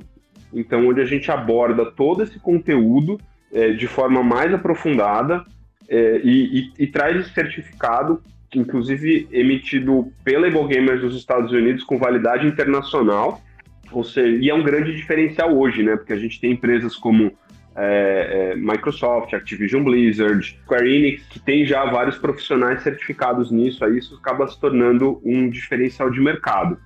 Então, 0.51 0.87
onde 0.87 1.01
a 1.01 1.05
gente 1.05 1.29
aborda 1.29 1.85
todo 1.85 2.23
esse 2.23 2.39
conteúdo 2.39 3.19
é, 3.51 3.71
de 3.71 3.87
forma 3.87 4.23
mais 4.23 4.53
aprofundada 4.53 5.43
é, 5.89 6.21
e, 6.23 6.59
e, 6.59 6.83
e, 6.83 6.87
traz 6.87 7.15
esse 7.17 7.33
certificado, 7.33 8.21
inclusive 8.53 9.27
emitido 9.31 10.11
pela 10.23 10.47
Able 10.47 10.67
Gamers 10.67 11.01
dos 11.01 11.15
Estados 11.15 11.51
Unidos 11.51 11.83
com 11.83 11.97
validade 11.97 12.45
internacional. 12.45 13.41
Ou 13.91 14.03
seja, 14.03 14.37
e 14.37 14.49
é 14.49 14.53
um 14.53 14.63
grande 14.63 14.93
diferencial 14.93 15.57
hoje, 15.57 15.81
né? 15.81 15.95
Porque 15.95 16.11
a 16.11 16.19
gente 16.19 16.41
tem 16.41 16.51
empresas 16.51 16.95
como 16.95 17.31
é, 17.77 18.51
é, 18.53 18.55
Microsoft, 18.55 19.33
Activision 19.33 19.83
Blizzard, 19.83 20.57
Square 20.63 20.93
Enix, 20.93 21.23
que 21.27 21.39
tem 21.39 21.63
já 21.65 21.85
vários 21.85 22.17
profissionais 22.17 22.81
certificados 22.81 23.51
nisso, 23.51 23.85
aí 23.85 23.99
isso 23.99 24.15
acaba 24.15 24.47
se 24.47 24.59
tornando 24.59 25.21
um 25.23 25.47
diferencial 25.47 26.09
de 26.09 26.19
mercado. 26.19 26.77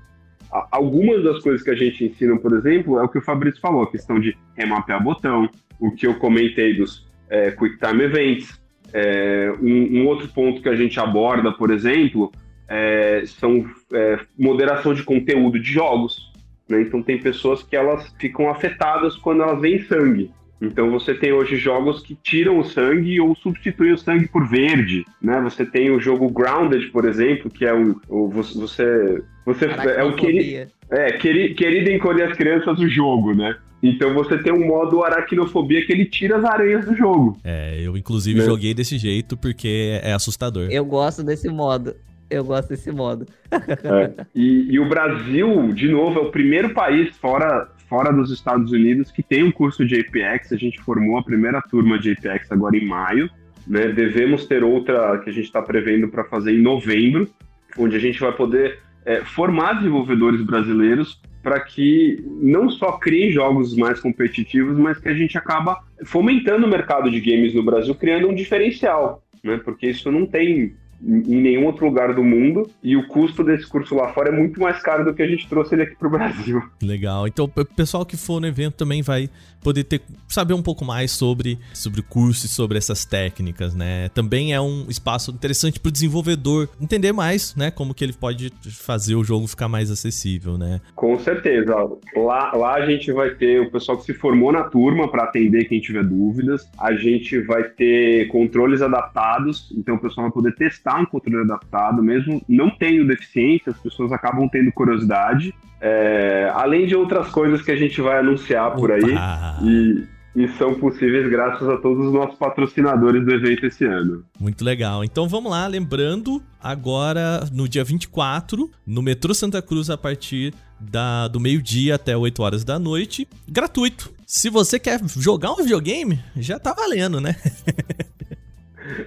Algumas 0.70 1.24
das 1.24 1.42
coisas 1.42 1.64
que 1.64 1.70
a 1.70 1.76
gente 1.76 2.04
ensina, 2.04 2.38
por 2.38 2.54
exemplo, 2.54 3.00
é 3.00 3.04
o 3.04 3.08
que 3.08 3.18
o 3.18 3.22
Fabrício 3.22 3.62
falou, 3.62 3.84
a 3.84 3.92
questão 3.92 4.20
de 4.20 4.38
remapear 4.56 5.02
botão, 5.02 5.50
o 5.80 5.92
que 5.92 6.06
eu 6.06 6.16
comentei 6.16 6.76
dos 6.76 7.08
é, 7.30 7.52
Quick 7.52 7.78
Time 7.78 8.04
Events. 8.04 8.60
É, 8.94 9.54
um, 9.62 10.02
um, 10.02 10.08
outro 10.08 10.28
ponto 10.28 10.62
que 10.62 10.68
a 10.68 10.76
gente 10.76 11.00
aborda, 11.00 11.54
por 11.54 11.72
exemplo, 11.72 12.30
é, 12.68 13.24
são 13.26 13.66
é, 13.94 14.20
moderação 14.38 14.94
de 14.94 15.04
conteúdo 15.04 15.58
de 15.58 15.72
jogos. 15.72 16.32
Né? 16.68 16.82
Então 16.82 17.02
tem 17.02 17.18
pessoas 17.18 17.64
que 17.64 17.76
elas 17.76 18.14
ficam 18.20 18.50
afetadas 18.50 19.16
quando 19.16 19.44
elas 19.44 19.62
veem 19.62 19.82
sangue. 19.84 20.32
Então 20.62 20.92
você 20.92 21.14
tem 21.16 21.32
hoje 21.32 21.56
jogos 21.56 22.02
que 22.02 22.16
tiram 22.16 22.60
o 22.60 22.64
sangue 22.64 23.20
ou 23.20 23.36
substituem 23.36 23.94
o 23.94 23.98
sangue 23.98 24.28
por 24.28 24.48
verde, 24.48 25.04
né? 25.22 25.42
Você 25.42 25.66
tem 25.66 25.90
o 25.90 26.00
jogo 26.00 26.30
Grounded, 26.30 26.88
por 26.92 27.06
exemplo, 27.06 27.50
que 27.50 27.66
é 27.66 27.74
um, 27.74 27.96
você 28.30 29.24
você 29.44 29.66
é 29.66 30.04
o 30.04 30.16
querido 30.16 30.70
é 30.92 31.14
querido, 31.14 31.56
querido 31.56 31.90
encolher 31.90 32.30
as 32.30 32.38
crianças 32.38 32.76
do 32.78 32.88
jogo, 32.88 33.34
né? 33.34 33.56
Então 33.82 34.14
você 34.14 34.38
tem 34.38 34.54
um 34.54 34.68
modo 34.68 35.04
aracnofobia 35.04 35.84
que 35.86 35.92
ele 35.92 36.06
tira 36.06 36.38
as 36.38 36.44
aranhas 36.44 36.86
do 36.86 36.96
jogo. 36.96 37.38
É, 37.44 37.80
eu 37.82 37.98
inclusive 37.98 38.40
né? 38.40 38.46
joguei 38.46 38.74
desse 38.74 38.98
jeito 38.98 39.36
porque 39.36 40.00
é 40.04 40.14
assustador. 40.14 40.68
Eu 40.70 40.86
gosto 40.86 41.24
desse 41.24 41.50
modo. 41.50 41.96
Eu 42.30 42.46
gosto 42.46 42.70
desse 42.70 42.92
modo. 42.92 43.26
É. 43.52 44.26
E, 44.34 44.74
e, 44.74 44.80
o 44.80 44.88
Brasil, 44.88 45.74
de 45.74 45.90
novo, 45.90 46.20
é 46.20 46.22
o 46.22 46.32
primeiro 46.32 46.74
país 46.74 47.16
fora, 47.18 47.68
fora 47.92 48.14
dos 48.14 48.32
Estados 48.32 48.72
Unidos 48.72 49.12
que 49.12 49.22
tem 49.22 49.44
um 49.44 49.52
curso 49.52 49.86
de 49.86 50.00
APX. 50.00 50.54
A 50.54 50.56
gente 50.56 50.80
formou 50.82 51.18
a 51.18 51.24
primeira 51.24 51.62
turma 51.62 52.00
de 52.00 52.14
APX 52.14 52.50
agora 52.50 52.78
em 52.78 52.86
maio. 52.86 53.30
Né? 53.68 53.90
Devemos 53.90 54.46
ter 54.46 54.64
outra 54.64 55.18
que 55.18 55.30
a 55.30 55.34
gente 55.34 55.44
está 55.44 55.62
prevendo 55.62 56.08
para 56.08 56.24
fazer 56.24 56.54
em 56.54 56.62
novembro, 56.62 57.30
onde 57.78 57.98
a 57.98 58.00
gente 58.00 58.18
vai 58.18 58.32
poder 58.32 58.80
é, 59.06 59.18
formar 59.26 59.74
desenvolvedores 59.74 60.42
brasileiros 60.42 61.22
para 61.44 61.60
que 61.60 62.24
não 62.42 62.70
só 62.70 62.94
criem 62.94 63.30
jogos 63.30 63.76
mais 63.76 64.00
competitivos, 64.00 64.78
mas 64.78 64.98
que 64.98 65.10
a 65.10 65.14
gente 65.14 65.38
acaba 65.38 65.84
fomentando 66.06 66.66
o 66.66 66.70
mercado 66.70 67.12
de 67.12 67.20
games 67.20 67.54
no 67.54 67.64
Brasil, 67.64 67.94
criando 67.94 68.30
um 68.30 68.36
diferencial, 68.36 69.22
né? 69.44 69.60
Porque 69.66 69.88
isso 69.88 70.10
não 70.10 70.26
tem 70.26 70.76
em 71.04 71.42
nenhum 71.42 71.66
outro 71.66 71.86
lugar 71.86 72.14
do 72.14 72.24
mundo 72.24 72.70
e 72.84 72.96
o 72.96 73.08
custo 73.08 73.44
desse 73.44 73.68
curso 73.68 73.96
lá 73.96 74.14
fora 74.14 74.30
é 74.30 74.32
muito 74.32 74.60
mais 74.60 74.82
caro 74.82 75.04
do 75.04 75.14
que 75.14 75.22
a 75.22 75.28
gente 75.28 75.48
trouxe 75.48 75.74
ele 75.74 75.84
aqui 75.84 75.96
pro 75.96 76.10
Brasil. 76.10 76.62
Legal. 76.82 77.28
Então, 77.28 77.46
o 77.46 77.66
pessoal 77.66 78.06
que 78.06 78.16
for 78.16 78.40
no 78.40 78.48
evento 78.48 78.76
também 78.76 79.02
vai 79.02 79.30
poder 79.62 79.84
ter, 79.84 80.02
saber 80.28 80.54
um 80.54 80.62
pouco 80.62 80.84
mais 80.84 81.12
sobre, 81.12 81.58
sobre 81.74 82.00
o 82.00 82.04
curso 82.04 82.46
e 82.46 82.50
sobre 82.50 82.78
essas 82.78 83.06
técnicas, 83.06 83.74
né? 83.74 84.10
Também 84.10 84.54
é 84.54 84.62
um 84.62 84.86
espaço 84.90 85.32
interessante 85.32 85.80
para 85.80 85.90
o 85.90 85.92
desenvolvedor 85.92 86.70
entender 86.80 87.12
mais, 87.12 87.56
né? 87.56 87.72
Como 87.72 87.94
que 87.94 88.04
ele 88.04 88.14
pode 88.14 88.52
fazer 88.72 89.16
o 89.16 89.24
jogo 89.24 89.48
ficar 89.48 89.68
mais 89.68 89.92
acessível, 89.92 90.58
né? 90.58 90.82
Com 90.96 91.18
certeza. 91.20 91.74
Lá, 92.16 92.54
lá 92.54 92.76
a 92.76 92.86
gente 92.86 93.12
vai 93.12 93.32
ter 93.32 93.62
o 93.62 93.72
pessoal 93.72 93.98
que 93.98 94.06
se 94.06 94.14
formou 94.14 94.52
na 94.52 94.64
turma 94.64 95.10
para 95.10 95.24
atender 95.24 95.66
quem 95.66 95.80
tiver 95.80 96.04
dúvidas. 96.04 96.68
A 96.78 96.94
gente 96.94 97.40
vai 97.42 97.64
ter 97.64 98.28
controles 98.28 98.82
adaptados, 98.82 99.72
então 99.78 99.96
o 99.96 100.00
pessoal 100.00 100.28
vai 100.28 100.34
poder 100.34 100.56
testar 100.56 101.00
um 101.00 101.06
controle 101.06 101.44
adaptado, 101.44 102.04
mesmo 102.04 102.42
não 102.48 102.70
tendo 102.70 103.08
deficiência, 103.08 103.72
as 103.72 103.80
pessoas 103.80 104.12
acabam 104.12 104.48
tendo 104.50 104.72
curiosidade. 104.72 105.54
É, 105.82 106.52
além 106.54 106.86
de 106.86 106.96
outras 106.96 107.28
coisas 107.30 107.62
que 107.62 107.72
a 107.72 107.76
gente 107.76 108.00
vai 108.02 108.20
anunciar 108.20 108.72
por 108.76 108.92
aí. 108.92 109.16
E, 109.64 110.04
e 110.36 110.48
são 110.50 110.76
possíveis 110.76 111.28
graças 111.30 111.68
a 111.68 111.78
todos 111.78 112.06
os 112.06 112.14
nossos 112.14 112.38
patrocinadores 112.38 113.26
do 113.26 113.34
evento 113.34 113.66
esse 113.66 113.84
ano. 113.84 114.24
Muito 114.40 114.64
legal. 114.64 115.04
Então 115.04 115.28
vamos 115.28 115.52
lá, 115.52 115.66
lembrando, 115.66 116.42
agora 116.62 117.44
no 117.52 117.68
dia 117.68 117.84
24, 117.84 118.70
no 118.86 119.02
metrô 119.02 119.34
Santa 119.34 119.62
Cruz, 119.62 119.90
a 119.90 119.98
partir 119.98 120.54
da, 120.80 121.28
do 121.28 121.40
meio-dia 121.40 121.96
até 121.96 122.16
8 122.16 122.42
horas 122.42 122.64
da 122.64 122.78
noite, 122.80 123.28
gratuito. 123.48 124.12
Se 124.26 124.50
você 124.50 124.80
quer 124.80 125.02
jogar 125.18 125.52
um 125.52 125.58
videogame, 125.58 126.20
já 126.38 126.58
tá 126.58 126.74
valendo, 126.74 127.20
né? 127.20 127.36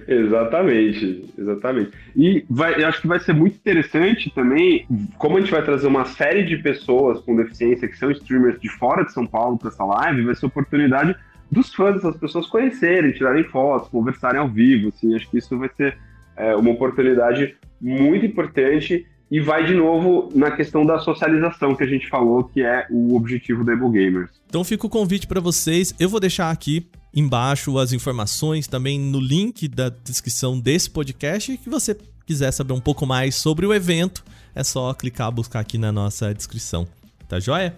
Exatamente, 0.07 1.25
exatamente. 1.37 1.91
E 2.15 2.45
vai, 2.49 2.81
eu 2.81 2.87
acho 2.87 3.01
que 3.01 3.07
vai 3.07 3.19
ser 3.19 3.33
muito 3.33 3.55
interessante 3.55 4.31
também, 4.33 4.87
como 5.17 5.37
a 5.37 5.39
gente 5.39 5.51
vai 5.51 5.63
trazer 5.63 5.87
uma 5.87 6.05
série 6.05 6.43
de 6.43 6.57
pessoas 6.57 7.19
com 7.21 7.35
deficiência 7.35 7.87
que 7.87 7.97
são 7.97 8.11
streamers 8.11 8.59
de 8.59 8.69
fora 8.69 9.03
de 9.03 9.13
São 9.13 9.25
Paulo 9.25 9.57
para 9.57 9.69
essa 9.69 9.83
live, 9.83 10.23
vai 10.23 10.35
ser 10.35 10.45
oportunidade 10.45 11.15
dos 11.51 11.73
fãs 11.73 11.95
dessas 11.95 12.17
pessoas 12.17 12.47
conhecerem, 12.47 13.11
tirarem 13.11 13.43
fotos, 13.43 13.89
conversarem 13.89 14.39
ao 14.39 14.47
vivo. 14.47 14.89
Assim, 14.89 15.15
acho 15.15 15.29
que 15.29 15.37
isso 15.37 15.57
vai 15.57 15.69
ser 15.75 15.97
é, 16.35 16.55
uma 16.55 16.71
oportunidade 16.71 17.55
muito 17.79 18.25
importante 18.25 19.05
e 19.29 19.39
vai 19.39 19.65
de 19.65 19.73
novo 19.73 20.29
na 20.35 20.51
questão 20.51 20.85
da 20.85 20.99
socialização 20.99 21.75
que 21.75 21.83
a 21.83 21.87
gente 21.87 22.07
falou, 22.09 22.43
que 22.43 22.61
é 22.61 22.85
o 22.89 23.15
objetivo 23.15 23.63
da 23.63 23.73
Ebo 23.73 23.89
Gamers. 23.89 24.29
Então 24.47 24.63
fica 24.63 24.85
o 24.85 24.89
convite 24.89 25.27
para 25.27 25.41
vocês. 25.41 25.93
Eu 25.99 26.09
vou 26.09 26.19
deixar 26.19 26.51
aqui 26.51 26.87
embaixo 27.15 27.77
as 27.77 27.93
informações 27.93 28.67
também 28.67 28.99
no 28.99 29.19
link 29.19 29.67
da 29.67 29.89
descrição 29.89 30.59
desse 30.59 30.89
podcast. 30.89 31.57
Que 31.57 31.69
você 31.69 31.97
quiser 32.25 32.51
saber 32.51 32.73
um 32.73 32.79
pouco 32.79 33.05
mais 33.05 33.35
sobre 33.35 33.65
o 33.65 33.73
evento, 33.73 34.23
é 34.53 34.63
só 34.63 34.93
clicar, 34.93 35.31
buscar 35.31 35.61
aqui 35.61 35.77
na 35.77 35.91
nossa 35.91 36.33
descrição. 36.33 36.87
Tá 37.27 37.39
joia? 37.39 37.75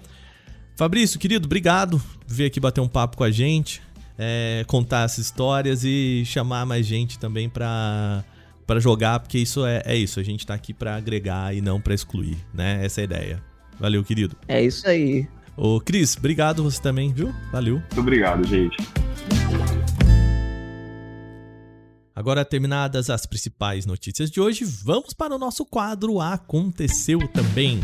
Fabrício, 0.76 1.19
querido, 1.19 1.45
obrigado 1.45 2.00
por 2.00 2.34
vir 2.34 2.45
aqui 2.45 2.60
bater 2.60 2.82
um 2.82 2.88
papo 2.88 3.17
com 3.17 3.23
a 3.23 3.32
gente, 3.32 3.82
é, 4.17 4.63
contar 4.67 5.06
essas 5.06 5.26
histórias 5.26 5.84
e 5.84 6.23
chamar 6.26 6.65
mais 6.65 6.86
gente 6.86 7.19
também 7.19 7.50
para 7.50 8.23
para 8.65 8.82
jogar, 8.82 9.21
porque 9.21 9.38
isso 9.38 9.65
é, 9.65 9.82
é 9.86 9.95
isso, 9.95 10.19
a 10.19 10.23
gente 10.23 10.45
tá 10.45 10.54
aqui 10.54 10.73
para 10.73 10.97
agregar 10.97 11.56
e 11.56 11.62
não 11.62 11.80
para 11.80 11.93
excluir, 11.93 12.36
né? 12.54 12.84
Essa 12.84 13.00
é 13.00 13.04
a 13.04 13.06
ideia. 13.06 13.43
Valeu, 13.80 14.04
querido. 14.04 14.36
É 14.45 14.62
isso 14.62 14.86
aí. 14.86 15.26
Ô, 15.56 15.80
Cris, 15.80 16.17
obrigado 16.17 16.62
você 16.62 16.82
também, 16.82 17.13
viu? 17.13 17.34
Valeu. 17.50 17.76
Muito 17.76 18.00
obrigado, 18.02 18.45
gente. 18.45 18.76
Agora, 22.17 22.43
terminadas 22.43 23.12
as 23.12 23.27
principais 23.27 23.86
notícias 23.86 24.32
de 24.32 24.41
hoje, 24.41 24.65
vamos 24.65 25.13
para 25.13 25.36
o 25.36 25.38
nosso 25.38 25.63
quadro 25.63 26.19
Aconteceu 26.19 27.19
Também. 27.27 27.80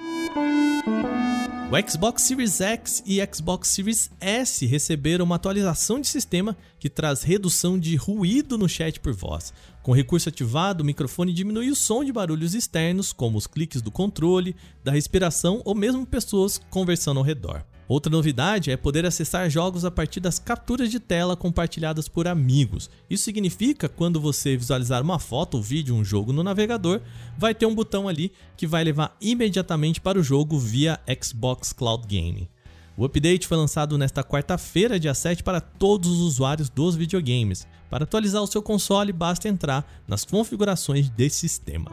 O 1.71 1.89
Xbox 1.89 2.23
Series 2.23 2.59
X 2.59 3.01
e 3.05 3.25
Xbox 3.33 3.69
Series 3.69 4.11
S 4.19 4.65
receberam 4.65 5.23
uma 5.23 5.35
atualização 5.35 6.01
de 6.01 6.07
sistema 6.07 6.57
que 6.77 6.89
traz 6.89 7.23
redução 7.23 7.79
de 7.79 7.95
ruído 7.95 8.57
no 8.57 8.67
chat 8.67 8.99
por 8.99 9.13
voz. 9.13 9.53
Com 9.81 9.93
recurso 9.93 10.29
ativado, 10.29 10.83
o 10.83 10.85
microfone 10.85 11.33
diminui 11.33 11.71
o 11.71 11.75
som 11.75 12.03
de 12.03 12.13
barulhos 12.13 12.53
externos, 12.53 13.11
como 13.11 13.37
os 13.37 13.47
cliques 13.47 13.81
do 13.81 13.89
controle, 13.89 14.55
da 14.83 14.91
respiração 14.91 15.61
ou 15.65 15.73
mesmo 15.73 16.05
pessoas 16.05 16.61
conversando 16.69 17.17
ao 17.17 17.23
redor. 17.23 17.63
Outra 17.87 18.11
novidade 18.11 18.71
é 18.71 18.77
poder 18.77 19.05
acessar 19.05 19.49
jogos 19.49 19.83
a 19.83 19.91
partir 19.91 20.19
das 20.19 20.39
capturas 20.39 20.89
de 20.89 20.99
tela 20.99 21.35
compartilhadas 21.35 22.07
por 22.07 22.27
amigos. 22.27 22.89
Isso 23.09 23.23
significa 23.23 23.89
quando 23.89 24.21
você 24.21 24.55
visualizar 24.55 25.01
uma 25.01 25.19
foto 25.19 25.57
ou 25.57 25.63
vídeo 25.63 25.95
um 25.95 26.05
jogo 26.05 26.31
no 26.31 26.43
navegador, 26.43 27.01
vai 27.37 27.53
ter 27.53 27.65
um 27.65 27.75
botão 27.75 28.07
ali 28.07 28.31
que 28.55 28.67
vai 28.67 28.83
levar 28.83 29.17
imediatamente 29.19 29.99
para 29.99 30.19
o 30.19 30.23
jogo 30.23 30.57
via 30.59 31.01
Xbox 31.21 31.73
Cloud 31.73 32.07
Gaming. 32.07 32.47
O 32.97 33.05
update 33.05 33.47
foi 33.47 33.57
lançado 33.57 33.97
nesta 33.97 34.23
quarta-feira, 34.23 34.99
dia 34.99 35.13
7, 35.13 35.43
para 35.43 35.61
todos 35.61 36.09
os 36.09 36.19
usuários 36.19 36.69
dos 36.69 36.95
videogames. 36.95 37.65
Para 37.89 38.03
atualizar 38.03 38.41
o 38.41 38.47
seu 38.47 38.61
console, 38.61 39.13
basta 39.13 39.47
entrar 39.47 39.85
nas 40.07 40.25
configurações 40.25 41.09
desse 41.09 41.39
sistema. 41.39 41.91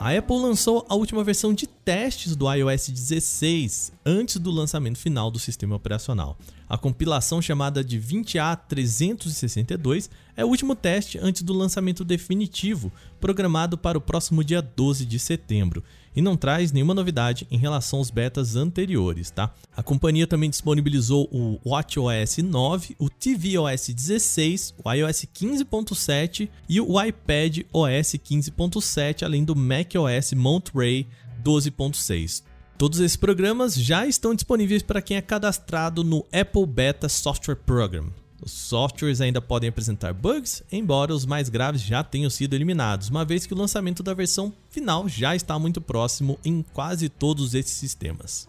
A 0.00 0.16
Apple 0.16 0.38
lançou 0.38 0.86
a 0.88 0.94
última 0.94 1.22
versão 1.22 1.52
de 1.52 1.66
testes 1.66 2.34
do 2.34 2.50
iOS 2.50 2.88
16 2.88 3.92
antes 4.06 4.38
do 4.38 4.50
lançamento 4.50 4.96
final 4.96 5.30
do 5.30 5.38
sistema 5.38 5.76
operacional. 5.76 6.38
A 6.66 6.78
compilação 6.78 7.42
chamada 7.42 7.84
de 7.84 8.00
20A362 8.00 10.08
é 10.34 10.42
o 10.42 10.48
último 10.48 10.74
teste 10.74 11.18
antes 11.18 11.42
do 11.42 11.52
lançamento 11.52 12.02
definitivo, 12.02 12.90
programado 13.20 13.76
para 13.76 13.98
o 13.98 14.00
próximo 14.00 14.42
dia 14.42 14.62
12 14.62 15.04
de 15.04 15.18
setembro, 15.18 15.84
e 16.14 16.20
não 16.20 16.36
traz 16.36 16.72
nenhuma 16.72 16.94
novidade 16.94 17.46
em 17.50 17.58
relação 17.58 17.98
aos 17.98 18.10
betas 18.10 18.56
anteriores, 18.56 19.30
tá? 19.30 19.54
A 19.76 19.82
companhia 19.82 20.26
também 20.26 20.50
disponibilizou 20.50 21.28
o 21.32 21.58
WatchOS 21.64 22.38
9, 22.38 22.96
o 22.98 23.08
tvOS 23.08 23.88
16, 23.88 24.74
o 24.84 24.92
iOS 24.92 25.26
15.7 25.34 26.48
e 26.68 26.80
o 26.80 27.00
iPad 27.02 27.60
OS 27.72 28.14
15.7, 28.14 29.22
além 29.22 29.44
do 29.44 29.54
macOS 29.54 30.32
Monterey 30.34 31.06
12.6. 31.42 32.42
Todos 32.76 32.98
esses 32.98 33.16
programas 33.16 33.74
já 33.74 34.06
estão 34.06 34.34
disponíveis 34.34 34.82
para 34.82 35.02
quem 35.02 35.16
é 35.16 35.20
cadastrado 35.20 36.02
no 36.02 36.26
Apple 36.32 36.66
Beta 36.66 37.08
Software 37.08 37.56
Program. 37.56 38.10
Os 38.42 38.52
softwares 38.52 39.20
ainda 39.20 39.42
podem 39.42 39.68
apresentar 39.68 40.14
bugs, 40.14 40.62
embora 40.72 41.14
os 41.14 41.26
mais 41.26 41.50
graves 41.50 41.82
já 41.82 42.02
tenham 42.02 42.30
sido 42.30 42.54
eliminados, 42.54 43.10
uma 43.10 43.24
vez 43.24 43.44
que 43.44 43.52
o 43.52 43.56
lançamento 43.56 44.02
da 44.02 44.14
versão 44.14 44.52
final 44.70 45.06
já 45.06 45.36
está 45.36 45.58
muito 45.58 45.80
próximo 45.80 46.38
em 46.42 46.64
quase 46.72 47.10
todos 47.10 47.54
esses 47.54 47.74
sistemas. 47.74 48.48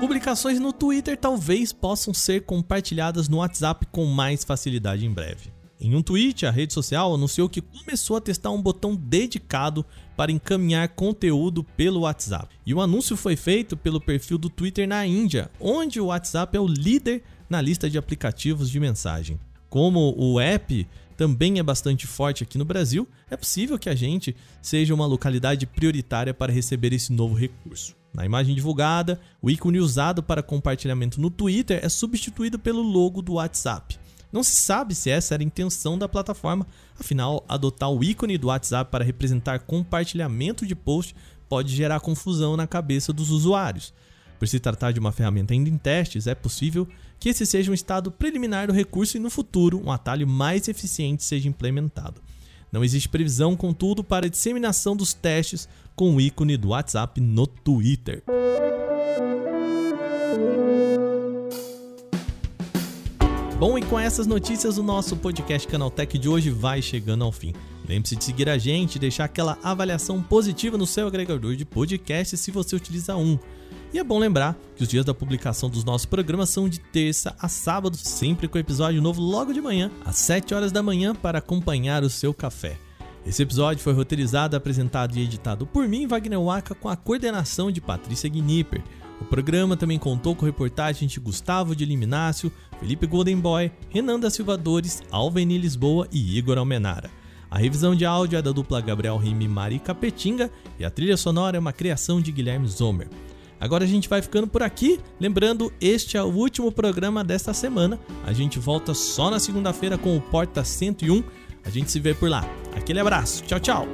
Publicações 0.00 0.58
no 0.58 0.72
Twitter 0.72 1.16
talvez 1.16 1.72
possam 1.72 2.12
ser 2.12 2.42
compartilhadas 2.42 3.28
no 3.28 3.38
WhatsApp 3.38 3.86
com 3.86 4.04
mais 4.06 4.42
facilidade 4.42 5.06
em 5.06 5.12
breve. 5.12 5.52
Em 5.80 5.94
um 5.94 6.02
tweet, 6.02 6.44
a 6.44 6.50
rede 6.50 6.72
social 6.72 7.14
anunciou 7.14 7.48
que 7.48 7.60
começou 7.60 8.16
a 8.16 8.20
testar 8.20 8.50
um 8.50 8.60
botão 8.60 8.96
dedicado 8.96 9.86
para 10.16 10.32
encaminhar 10.32 10.88
conteúdo 10.88 11.62
pelo 11.62 12.00
WhatsApp. 12.00 12.48
E 12.66 12.74
o 12.74 12.80
anúncio 12.80 13.16
foi 13.16 13.36
feito 13.36 13.76
pelo 13.76 14.00
perfil 14.00 14.38
do 14.38 14.50
Twitter 14.50 14.88
na 14.88 15.06
Índia, 15.06 15.48
onde 15.60 16.00
o 16.00 16.06
WhatsApp 16.06 16.56
é 16.56 16.60
o 16.60 16.66
líder 16.66 17.22
na 17.48 17.60
lista 17.60 17.88
de 17.88 17.98
aplicativos 17.98 18.70
de 18.70 18.78
mensagem. 18.78 19.38
Como 19.68 20.14
o 20.16 20.40
app 20.40 20.86
também 21.16 21.58
é 21.58 21.62
bastante 21.62 22.06
forte 22.06 22.42
aqui 22.42 22.56
no 22.56 22.64
Brasil, 22.64 23.06
é 23.30 23.36
possível 23.36 23.78
que 23.78 23.88
a 23.88 23.94
gente 23.94 24.36
seja 24.62 24.94
uma 24.94 25.06
localidade 25.06 25.66
prioritária 25.66 26.32
para 26.32 26.52
receber 26.52 26.92
esse 26.92 27.12
novo 27.12 27.34
recurso. 27.34 27.96
Na 28.14 28.24
imagem 28.24 28.54
divulgada, 28.54 29.20
o 29.42 29.50
ícone 29.50 29.78
usado 29.78 30.22
para 30.22 30.42
compartilhamento 30.42 31.20
no 31.20 31.30
Twitter 31.30 31.80
é 31.82 31.88
substituído 31.88 32.58
pelo 32.58 32.82
logo 32.82 33.20
do 33.20 33.34
WhatsApp. 33.34 33.98
Não 34.32 34.42
se 34.42 34.56
sabe 34.56 34.94
se 34.94 35.10
essa 35.10 35.34
era 35.34 35.42
a 35.42 35.46
intenção 35.46 35.98
da 35.98 36.08
plataforma, 36.08 36.66
afinal, 36.98 37.44
adotar 37.48 37.90
o 37.90 38.04
ícone 38.04 38.36
do 38.36 38.48
WhatsApp 38.48 38.90
para 38.90 39.04
representar 39.04 39.60
compartilhamento 39.60 40.66
de 40.66 40.74
post 40.74 41.14
pode 41.48 41.74
gerar 41.74 42.00
confusão 42.00 42.56
na 42.56 42.66
cabeça 42.66 43.12
dos 43.12 43.30
usuários. 43.30 43.92
Por 44.38 44.46
se 44.46 44.60
tratar 44.60 44.92
de 44.92 45.00
uma 45.00 45.12
ferramenta 45.12 45.52
ainda 45.52 45.68
em 45.68 45.76
testes, 45.76 46.26
é 46.26 46.34
possível 46.34 46.86
que 47.18 47.28
esse 47.28 47.44
seja 47.44 47.70
um 47.70 47.74
estado 47.74 48.10
preliminar 48.10 48.68
do 48.68 48.72
recurso 48.72 49.16
e 49.16 49.20
no 49.20 49.30
futuro 49.30 49.82
um 49.84 49.90
atalho 49.90 50.26
mais 50.26 50.68
eficiente 50.68 51.24
seja 51.24 51.48
implementado. 51.48 52.22
Não 52.70 52.84
existe 52.84 53.08
previsão, 53.08 53.56
contudo, 53.56 54.04
para 54.04 54.26
a 54.26 54.30
disseminação 54.30 54.94
dos 54.94 55.12
testes 55.12 55.68
com 55.96 56.14
o 56.14 56.20
ícone 56.20 56.56
do 56.56 56.68
WhatsApp 56.68 57.20
no 57.20 57.46
Twitter. 57.46 58.22
Bom, 63.58 63.76
e 63.76 63.82
com 63.82 63.98
essas 63.98 64.24
notícias, 64.24 64.78
o 64.78 64.84
nosso 64.84 65.16
podcast 65.16 65.66
Canaltech 65.66 66.16
de 66.16 66.28
hoje 66.28 66.48
vai 66.48 66.80
chegando 66.80 67.24
ao 67.24 67.32
fim. 67.32 67.52
Lembre-se 67.88 68.14
de 68.14 68.22
seguir 68.22 68.48
a 68.48 68.56
gente 68.56 69.00
deixar 69.00 69.24
aquela 69.24 69.58
avaliação 69.64 70.22
positiva 70.22 70.78
no 70.78 70.86
seu 70.86 71.08
agregador 71.08 71.56
de 71.56 71.64
podcast 71.64 72.36
se 72.36 72.52
você 72.52 72.76
utiliza 72.76 73.16
um. 73.16 73.36
E 73.92 73.98
é 73.98 74.04
bom 74.04 74.20
lembrar 74.20 74.56
que 74.76 74.84
os 74.84 74.88
dias 74.88 75.04
da 75.04 75.12
publicação 75.12 75.68
dos 75.68 75.82
nossos 75.82 76.06
programas 76.06 76.50
são 76.50 76.68
de 76.68 76.78
terça 76.78 77.34
a 77.36 77.48
sábado, 77.48 77.96
sempre 77.96 78.46
com 78.46 78.58
episódio 78.58 79.02
novo 79.02 79.20
logo 79.20 79.52
de 79.52 79.60
manhã, 79.60 79.90
às 80.04 80.18
7 80.18 80.54
horas 80.54 80.70
da 80.70 80.80
manhã, 80.80 81.12
para 81.12 81.40
acompanhar 81.40 82.04
o 82.04 82.10
seu 82.10 82.32
café. 82.32 82.78
Esse 83.26 83.42
episódio 83.42 83.82
foi 83.82 83.92
roteirizado, 83.92 84.56
apresentado 84.56 85.16
e 85.16 85.22
editado 85.22 85.66
por 85.66 85.88
mim, 85.88 86.06
Wagner 86.06 86.40
Waka, 86.40 86.76
com 86.76 86.88
a 86.88 86.96
coordenação 86.96 87.72
de 87.72 87.80
Patrícia 87.80 88.30
Gnipper. 88.30 88.84
O 89.20 89.24
programa 89.24 89.76
também 89.76 89.98
contou 89.98 90.34
com 90.34 90.46
reportagens 90.46 91.10
de 91.10 91.20
Gustavo 91.20 91.74
de 91.74 91.84
Liminácio, 91.84 92.52
Felipe 92.78 93.06
Goldenboy, 93.06 93.70
Renan 93.90 94.18
da 94.18 94.30
Silva 94.30 94.56
Dores, 94.56 95.02
Alveni 95.10 95.58
Lisboa 95.58 96.06
e 96.12 96.38
Igor 96.38 96.58
Almenara. 96.58 97.10
A 97.50 97.58
revisão 97.58 97.94
de 97.94 98.04
áudio 98.04 98.38
é 98.38 98.42
da 98.42 98.52
dupla 98.52 98.80
Gabriel 98.80 99.16
Rime 99.16 99.46
e 99.46 99.48
Mari 99.48 99.78
Capetinga 99.78 100.50
e 100.78 100.84
a 100.84 100.90
trilha 100.90 101.16
sonora 101.16 101.56
é 101.56 101.60
uma 101.60 101.72
criação 101.72 102.20
de 102.20 102.30
Guilherme 102.30 102.68
Zomer. 102.68 103.08
Agora 103.60 103.84
a 103.84 103.86
gente 103.86 104.08
vai 104.08 104.22
ficando 104.22 104.46
por 104.46 104.62
aqui. 104.62 105.00
Lembrando, 105.18 105.72
este 105.80 106.16
é 106.16 106.22
o 106.22 106.26
último 106.26 106.70
programa 106.70 107.24
desta 107.24 107.52
semana. 107.52 107.98
A 108.24 108.32
gente 108.32 108.58
volta 108.58 108.94
só 108.94 109.30
na 109.30 109.40
segunda-feira 109.40 109.98
com 109.98 110.16
o 110.16 110.20
Porta 110.20 110.62
101. 110.62 111.24
A 111.64 111.70
gente 111.70 111.90
se 111.90 111.98
vê 111.98 112.14
por 112.14 112.30
lá. 112.30 112.48
Aquele 112.76 113.00
abraço. 113.00 113.42
Tchau, 113.44 113.58
tchau. 113.58 113.88